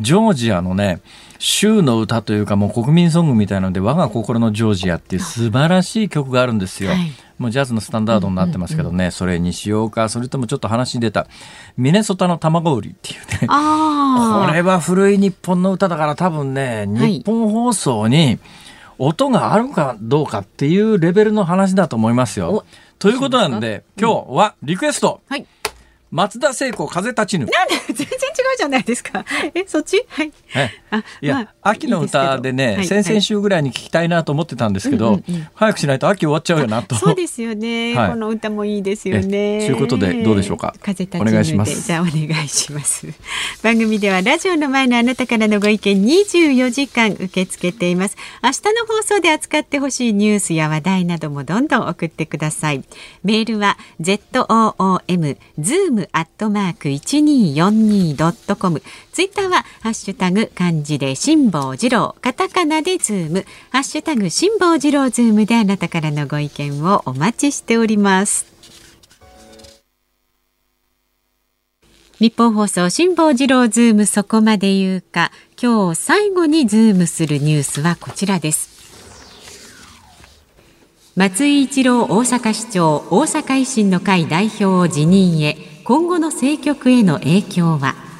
[0.00, 1.02] ジョージアのね、
[1.44, 6.90] 州の歌というかもう国民ソングみたいなので、我が心のジョージアっていう素晴らしい曲があるんですよ。
[6.90, 11.26] はいもうジャズのスタンダードになってますけどね、それにしようか、それともちょっと話に出た、
[11.76, 13.26] ミネソタの卵売りっていうね。
[13.48, 18.38] これは古い日本の歌だから多分ね、はい日本放送に
[18.98, 22.64] 音があるかどうかっていうレベルの話だと思いますよお。
[23.00, 25.44] ということなんで、今日はリクエスト、はい。
[26.12, 27.46] 松田聖子風立ちぬ。
[27.46, 28.08] なんで全然違う
[28.56, 29.24] じゃないですか。
[29.54, 30.04] え、そっち？
[30.10, 30.32] はい。
[30.54, 30.81] えあ
[31.20, 36.94] いや、まあ秋の歌でね、いい先々週ぐらいに聞きたいなと思ってたんですけど、うんうんうん早くしないと秋終わっちゃうよなと。
[36.94, 39.64] そうですよね、 はいこの歌もいいですよね。
[39.64, 40.74] えということでどうでしょうか？
[40.80, 43.06] 風立ちお願いしますじゃあお願いします。
[43.62, 48.16] 番組ではラジオの前のあなたからのご意見24時間受け付けています。
[48.42, 52.82] 明日の放送で扱ってほしいニュースや話題などもどんどん送ってください。
[53.24, 58.82] メールは z o o m zoom アットマーク一二四二ドットコム。
[59.12, 68.46] ツイッターはハッシュタグ漢字で辛坊治郎、カタカナでズーム、ハッシュタグ辛坊治郎ズームであなたからのご意見をお待ちしております。
[72.18, 75.32] 日本放送辛坊治郎ズームそこまで言うか。
[75.60, 78.70] 今日最後にズームするニュースはこちらです。
[81.16, 85.56] 松井一郎大阪市長大阪維新の会代表を辞任へ。
[85.84, 88.11] 今後の政局への影響は？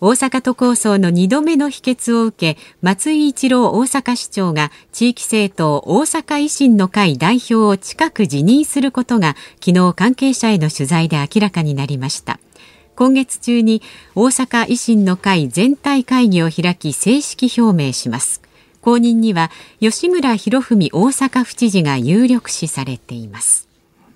[0.00, 9.34] 大阪都構想の2度目の否決を受け松井一郎大阪市長が地域政党大阪維新の会代表を近く辞任することが
[9.64, 12.38] 昨日関係者への取材で明らかになりました
[12.94, 13.82] 今月中に
[14.14, 18.40] 大阪維新の会全体会議を開き正式表明します
[18.82, 23.68] 後任には吉村博文大阪府知事が有力視されています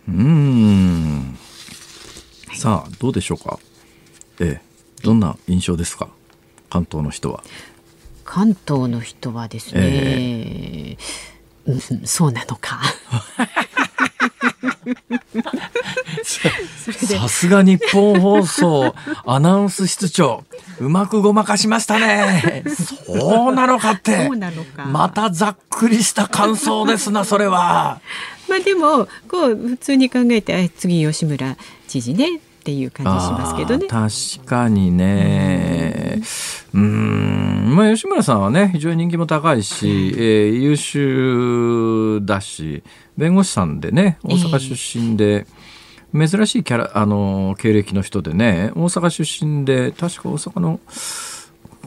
[0.08, 1.36] うーん。
[2.54, 3.58] さあ、どうでしょうか？
[4.40, 4.71] ええ、
[5.02, 6.08] どんな印象ですか？
[6.70, 7.42] 関東の人は。
[8.24, 10.96] 関東の人はですね、
[11.66, 12.80] うん、そうなのか。
[16.24, 18.94] さすが日本放送
[19.26, 20.44] アナウンス室長。
[20.80, 22.64] うまくごまかしましたね。
[23.06, 24.30] そうなのかって。
[24.86, 28.00] またざっくりした感想ですなそれは。
[28.48, 31.56] まあでもこう普通に考えてあ次吉村
[31.88, 33.88] 知事ねっていう感じしますけどね。
[33.88, 36.20] 確かにね。
[36.72, 37.74] うーん。
[37.74, 42.84] まあ吉村さんはね非常に人気も高いし、えー優秀だし
[43.16, 45.46] 弁護士さんでね大阪出身で、
[46.14, 50.80] 珍しいキャラあの経歴の人でね大阪出身で確か大阪の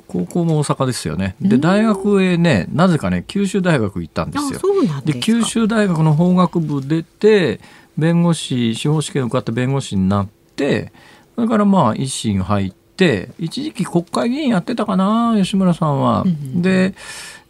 [0.08, 1.38] 高校も大阪ですよね。
[1.40, 4.60] で大学へねなぜかね九州大学行ったんですよ。
[5.06, 7.62] で九州大学の法学部出て
[7.98, 10.91] 弁護士司法試験受かって弁護士になって
[11.36, 16.22] それからまあ維新入って一時期国会議員やってたかな吉村さんは。
[16.22, 16.95] うんうんで、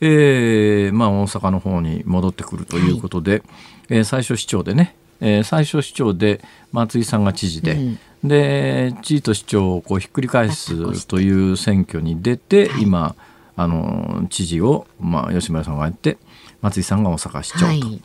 [0.01, 3.43] えーまあ、大阪の方に戻ってくるということで、
[3.89, 6.41] えー最初市長でね、えー最初市長で
[6.71, 13.15] 松井さんが知事で、うんで知事と市長をこうひっくり返すという選挙に出て、今
[13.55, 16.17] あの知事を、まあ、吉村さんがやって
[16.61, 17.65] 松井さんが大阪市長と。
[17.65, 18.01] はい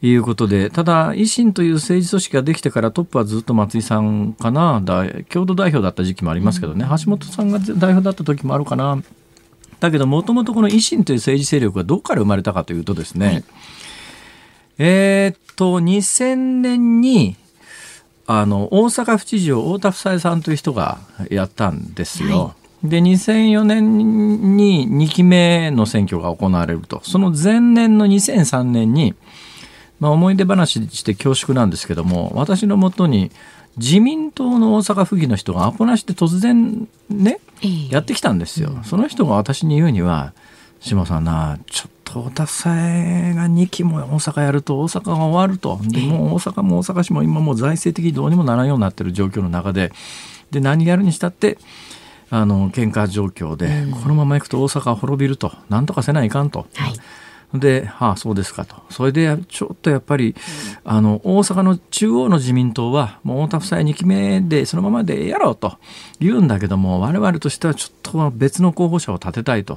[0.00, 9.02] いうことで、ただ、維新という政治組織ができてからトップはずっと松井さんかな、だ共同代表だった時期もありますけどね、橋本さんが代表だった時もあるかな。
[9.80, 13.44] だけど、もともとこの維新という政治勢力がどこから生まれたかというとですね、はい
[14.78, 17.36] えーっと、2000年に、
[18.26, 20.98] あの、大阪府知事を太田房江さんという人が
[21.30, 22.38] やったんですよ。
[22.38, 27.00] はで、2004年に2期目の選挙が行われると。
[27.02, 29.14] その前年の2003年に、
[30.00, 33.30] まあ、思い出話して恐縮なんですけども私のもとに
[33.76, 37.88] 自民党の大阪府議の人がアポなしで突然ねええ。
[37.90, 38.80] やってきたんですよ。
[38.84, 40.32] その人が私に言うには
[40.80, 45.78] 下さんなちょっと太田さえが2期も大阪やると大阪が終わると。
[45.82, 49.92] でもう大阪も大阪市も今もう財政的にどうにもならんようになってる状況の中で
[50.50, 51.58] で何やるにしたって
[52.30, 55.52] あの喧嘩状況で、このままいくと大阪は滅びると。
[55.68, 56.66] なんとかせないかんと。
[56.74, 56.94] はい
[57.54, 58.76] で、はあ、そうですかと。
[58.90, 60.34] それで、ちょっとやっぱり、
[60.84, 65.78] あの、大阪の中央の自民党は、もう太田夫妻2期目で、そのままでやろうと
[66.20, 69.76] 言うんだけども、我々としてはちょっと別の候補者を立てたいと。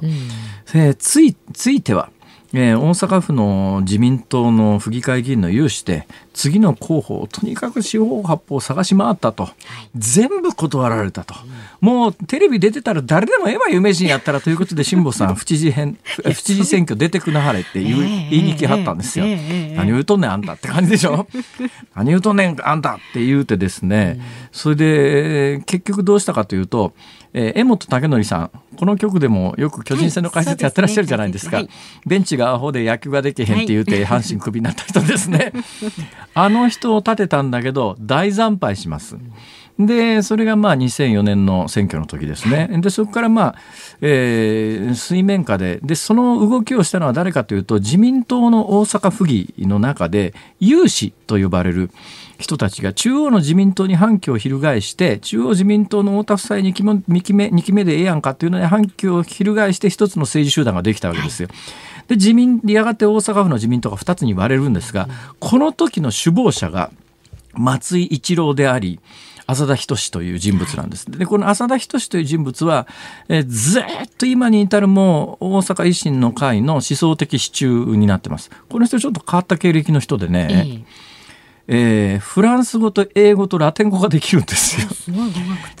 [0.74, 2.10] えーつい、ついては、
[2.52, 9.50] えー大阪府の自民党の府議会議員の有志で次の候補をとにかく四方八方探し回ったと、
[9.94, 11.34] 全部断られたと、
[11.80, 19.38] もうテレビ出てたら誰でもええわ有名人やったらということで辛坊さん 府知事編府知事選挙出てくなはれって言言いに来はったんですよ、えええ
[19.72, 21.26] え何言うとんねんあんたって感じでしょ？
[21.94, 24.20] 何言うとんねんあんたって言うてですね、
[24.52, 26.92] それで結局どうしたかというと、
[27.34, 31.64] えー江本武則さんこの局でもよく巨人戦の解説やってらっしゃるじゃないですか、はい。
[31.64, 35.52] そうですベンチがアホで野球ができへんって言うて阪神クビになった人ですね
[36.34, 39.16] あの人を立てたんだけど大惨敗します。
[39.78, 42.68] でそれがまあ2004年の選挙の時ですね。
[42.80, 43.54] でそこからまあ、
[44.00, 51.90] えー水面下ででその動きをしたのは誰かというと自民党の大阪府議の中で有志と呼ばれる
[52.38, 56.82] 人たちが中央の自民党に反旗を翻して中央自民党の太田夫妻2期
[57.32, 61.48] 目 ,2 期目でええやんかっていうのに反旗を翻して一つの政治集団ができたわけですよ。
[62.08, 66.90] で自民やがて大阪府の自民党が2つに割れるんですがこの時の首謀者が
[67.54, 69.00] 松井一郎であり
[69.46, 71.10] 浅田仁という人物なんです。
[71.10, 72.86] でこの浅田仁という人物は、
[73.28, 73.84] えーずっ
[74.16, 78.50] と今に至るもう大阪維新の会の思想的支柱になってます。
[78.68, 81.11] この人ちょっと変わった経歴の人でね、えー
[81.74, 84.86] えーフランス語と英語とラテン語ができるんですよ。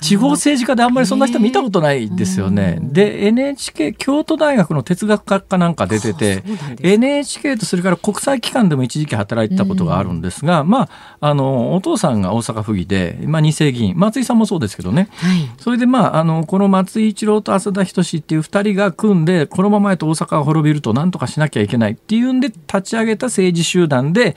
[0.00, 2.78] 地方政治家であんまりそんな人見たことないですよね。
[2.80, 6.42] で NHK 京都大学の哲学科かなんか出てて
[6.80, 10.88] NHK とそれから国際機関でも一時期働いてたことがあるんですが、ま
[11.20, 15.08] ああのお父さんが大阪府議で、まあ、二世議員松井さんもそうですけどね。
[15.14, 24.36] はいそれでまああのこの松井一郎と浅田仁っていう2人が組んでこのままやと大阪が滅びると何とかしなきゃいけないっていうんで立ち上げた政治集団で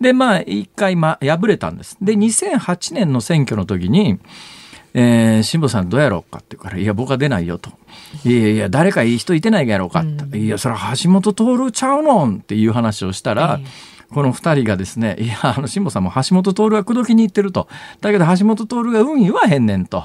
[0.00, 1.96] でまあ一回まあ敗れたんです。
[2.00, 4.18] で2008年の選挙の時に
[4.96, 7.70] えー、辛坊さんどうやろうかって言うから、いや、僕は出ないよと。
[8.24, 10.38] いやいや、誰かいい人いてないやろうかって。
[10.38, 13.58] いや、それは橋本徹ちゃうのんっていう話をしたら、
[14.14, 17.68] この二人がですね、 いや、あの、辛坊さんも橋本徹は口説きに行ってると。
[18.00, 20.04] だけど橋本徹が運言わへんねんと。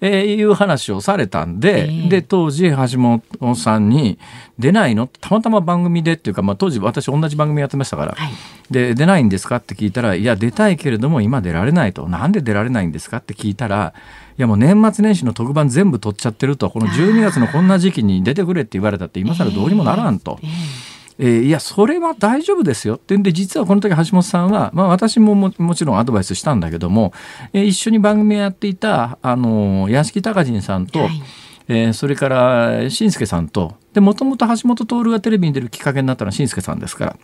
[0.00, 2.08] えーいう話をされたんで、ええ。
[2.08, 3.22] で、当時橋本
[3.56, 4.18] さんに
[4.58, 5.06] 出ないの？
[5.20, 8.30] たまたま番組でっていうか、まあ当時私同じ番組やってましたから、はい。
[8.70, 9.56] で出ないんですか？
[9.56, 13.94] って聞いたら「いや出たいけれども今出られない」と「なんで出られないんですか?」って聞いたら
[14.38, 16.68] 「いやもう年末年始の特番全部取っちゃってると。
[16.68, 20.38] この12月のこんな時期に出てくれって言われたって今更どうにもならんと。
[20.42, 27.12] えええーいやそれは大丈夫ですよってんで実はこの時橋本さんは、まあ、私もももちろんアドバイスしたんだけども、
[27.52, 31.22] えー一緒に番組をやっていたあの屋敷隆人さんと、はい。
[31.68, 37.16] えーそれから新助さんとでもともと橋本徹がテレビに出るきっかけになったのは新助さんですから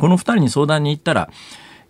[0.00, 1.30] この2人に相談に行ったら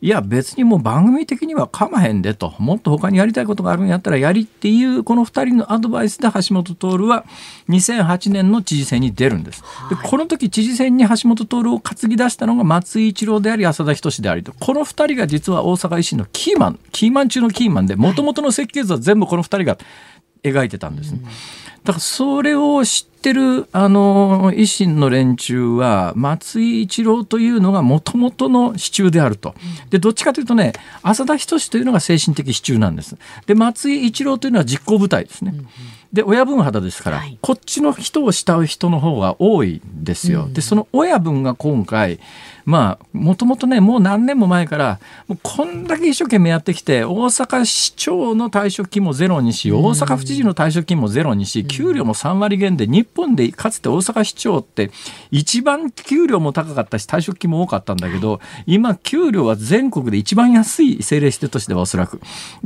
[0.01, 7.25] いや別にもう番組的にはかまへんでともっと他にやりたいことがあるんやったらやりっていうこの2人のアドバイスで橋本徹は
[7.69, 9.65] 2008年の知事選に出るんです。
[9.91, 19.79] でこの時知事選に橋本徹を担ぎ出したのが松井一郎であり浅田仁でありとこの2人が実は大阪維新のキーマンキーマン中のキーマンでもともとの設計図は全部この2人が
[20.45, 21.21] 描いてたんですね。
[21.85, 29.55] だからそれを知ってるあの維新の連中は松井一郎というのがもともとの支柱であると。
[29.91, 30.73] でどっちかというとね
[31.03, 33.17] 浅田仁というのが精神的支柱なんです。
[33.47, 35.55] で松井一郎というのは実行部隊ですね。
[36.13, 40.49] で親分肌ですから、はいこっちの人を慕う人の方が多いんですよ。
[40.51, 42.19] でその親分が今回
[42.69, 54.91] まあもともとねもう何年も前からもうこんだけ一生懸命やってきて大阪市長の退職金もゼロにし大阪府知事の退職金もゼロにし給料も3割減で日本でかつて大阪市長って
[55.31, 62.21] 一番給料も高かったし退職金も多かったんだけど今給料は全国で一番安い政令指定都市ではおそらく。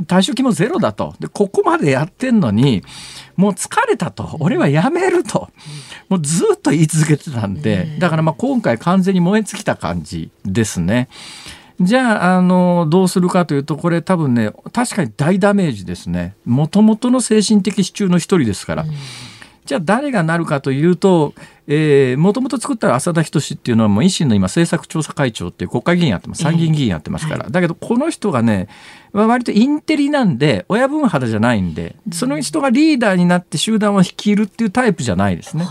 [0.05, 1.15] 退職金もゼロだと。
[1.21, 2.83] でここまでやってんのに
[3.35, 5.49] もう疲れたと俺は辞めると
[6.09, 11.09] もうずっと言い続けてたんでだからまあ今回完全に燃え尽きた感じですね。
[11.81, 16.35] じゃあ、あの、どうするかというと、これ多分ね、確かに大ダメージですね。
[16.45, 18.85] もともとの精神的支柱の一人ですから。
[19.65, 21.33] じゃあ誰がなるかというと、
[21.67, 26.43] えー、もともと作った浅田仁っていうのはもう維新の今政策調査会長っていう国会議員やってます。
[26.43, 27.49] 参議院議員やってますから。
[27.49, 28.67] だけどこの人がね、
[29.13, 35.65] まあ割とインテリなんで、親分肌じゃないんで、その人がリーダーになって集団を率いるっていうタイプじゃないですね。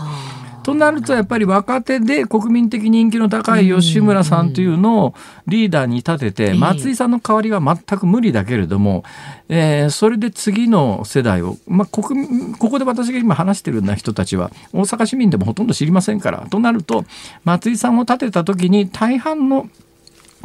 [0.63, 5.13] となるとやっぱり若手で国民的人気の高い吉村さんというのを
[5.45, 9.03] リーダーに立てて松井さんの代わりは全く無理だけれども、
[9.49, 16.47] えー、それで次の世代を、まあ、国ここで私が今話してるような人たちは大阪市民でもほとんど知りませんから。
[16.49, 17.05] となると
[17.43, 19.69] 松井さんを立てた時に大半の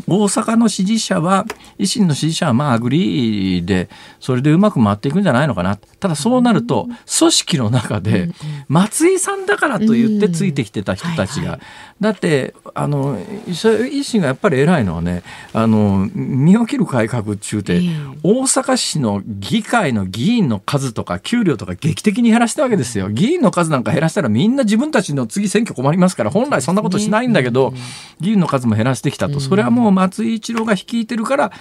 [0.06, 1.44] 大阪の支持者は
[1.78, 3.88] 維新の支持者はまあ agree で
[4.20, 5.76] それでうまく回っていくんじゃないのかな。
[5.76, 6.86] ただそうなると
[7.18, 8.30] 組織の中で
[8.68, 11.58] 松井さんだからと言ってついてきてた人たちが
[12.00, 17.80] だってあの維新がやっぱり偉いのはねあの身を切る改革中で
[18.22, 23.08] 大阪市の議会の議員の数とか給料とか劇的に減らしたわけですよ。
[23.08, 27.72] 議員の数なんか減らしたらみんな自分たちの次選挙困りますから本来そんなことしないんだけど
[28.20, 29.40] 議員の数も減らしてきたと。
[29.40, 31.52] それはもう松井一郎が率いてるから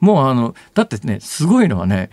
[0.00, 2.10] もうあのだってねすごいのはね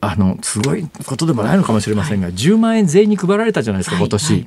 [0.00, 4.40] あのすごいことでもないのかもしれませんが、はい、10万円全員に配られたじゃないですか今年、はい。
[4.40, 4.46] は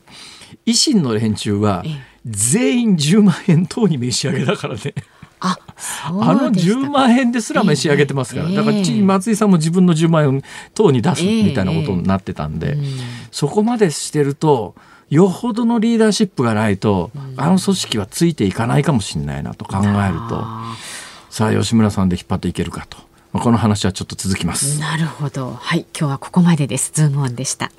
[0.66, 1.84] い、維新の連中は
[2.26, 4.94] 全員10万円等に召し上げだからね。
[5.46, 5.58] あ
[6.06, 10.44] あの10万円ですら召し上げてますから、だから松井さんも自分の10万円
[10.74, 12.78] 等に出すみたいなことになってたんで、
[13.30, 14.74] そこまでしてると
[15.10, 20.46] よほどのリーダーシップがないと、あの組織はついていかないかもしれないなと考えると
[21.30, 22.98] さあ吉村さんで引っ張っていけるかと。
[23.34, 24.80] この話はちょっと続きます。
[24.80, 25.54] なるほど。
[25.60, 26.92] はい、今日はここまでです。
[26.94, 27.72] ズームオンでした。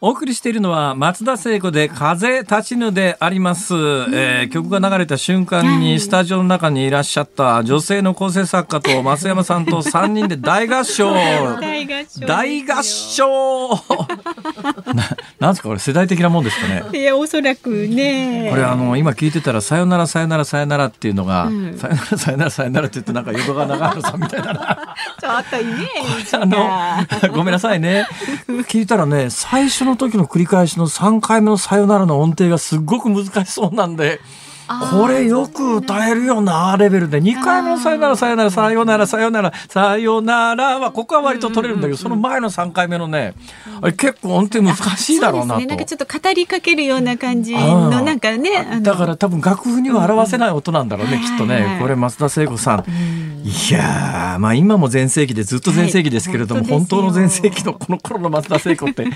[0.00, 11.12] お送りしているのは松田聖子で風立ちぬであります、えー、曲が流れた瞬間にスタジオの中にいらっしゃった女性の構成作家と増山さんと3人で大合唱。
[11.12, 13.68] 大合唱大合唱。
[14.94, 16.84] ななんですかこれ世代的なもんですかね。
[16.96, 18.50] いやおそらくね。
[18.52, 24.94] これあの今聞いてたらさよならさよならさよならっていうのが、うん、さよならさよならさよならって言ってなんか淀川長春さんみたいな。
[25.20, 28.06] ちょっとイメージあのごめんなさいね。
[28.68, 34.20] 聞いたらね最初の時の繰り返しの3回目のさよならの音程がすごく難しそうなんで。
[34.92, 37.22] これよく歌えるよなレベルで。
[37.22, 43.32] 2回目のさよならさよならさよならさよならさよならはここは割と取れるんだけど、その前の3回目のね
[43.80, 52.84] あれ結構音程難しいだろうなと、ね、なんかちょっっと語りかけるような感じのなんかねだから多分楽譜には表せない音なんだろうね、きっとね、これ増田聖子さん、
[53.44, 59.06] いやまあ今も全盛期でずっと全盛期ですけれども、本当の全盛期のこの頃の増田聖子って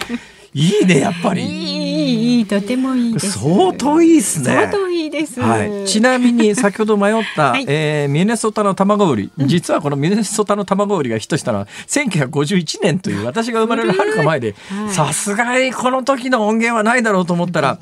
[0.55, 1.43] いいねやっぱり。
[1.43, 4.47] いいいいとてもいい相当いいですね。
[4.47, 5.41] 相当いいです。
[5.41, 5.85] はい。
[5.87, 14.55] ちなみに先ほど迷った、はい、えー、ミネソタの卵売り、実はこのミネソタの卵売りがヒットしたのは1951年という私が生まれるはるか前で、
[14.91, 17.79] さすがにこの時の音源はないだろうと思ったら。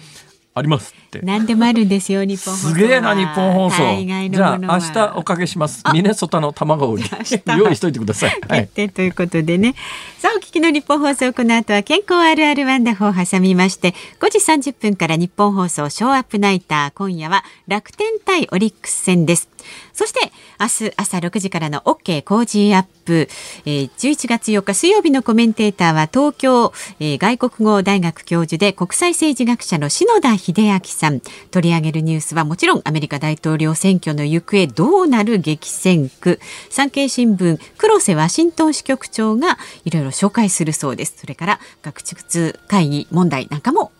[0.52, 3.76] あります何でもあるんですよ日本すげえな日本放送。
[3.76, 5.82] じゃあ明日おかけします。
[5.92, 6.98] ミネソタの卵を
[7.58, 9.74] 用意しといてください、はい、ということでね。
[10.18, 19.48] さあお聞きの日本放送この後は健康あるあるワンダホーを挟みまして5時30分から日本放送ショーアップナイター今夜は楽天対オリックス戦です。
[19.92, 20.20] そして
[20.58, 23.28] 明日朝6時からの OK 工事アップ、
[23.66, 31.20] えー、11月4日水曜日のコメンテーターは東京、えー、外国語大学教授で国際政治学者の篠田秀明さん。
[31.50, 36.38] 取り上げるニュースはもちろんアメリカ大統領選挙の行方どうなる激戦区。
[36.68, 41.14] 産経新聞黒瀬ワシントン支局長がいろいろ紹介するそうです。
[41.16, 43.92] それから学術会議問題なんかも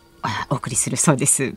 [0.49, 1.55] お送りするそうです。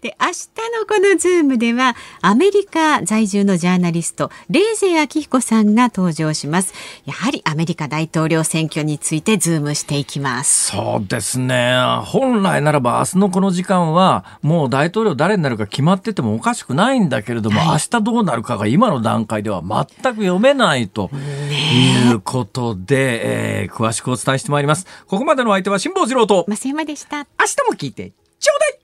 [0.00, 0.32] で明日
[0.78, 6.72] のこのズームではアメリカ在住のジャーナリストレーゼ明彦さんが登場します。
[7.04, 10.70] やはりアメリカ大統領選挙についてズームしていきます。
[10.72, 11.76] そうですね。
[12.04, 19.84] 本来ならば明日のこの時間はもう大統領誰になるか決まっててもおかしくないんだけれども、はい、明日どうなるかが今の段階では全
[20.14, 24.86] く読めないということで、えー、詳しくお伝えしてまいります。
[25.06, 27.18] ここまでの相手は辛坊治郎と増山でした。
[27.18, 28.80] 明日も聞いてちょうだい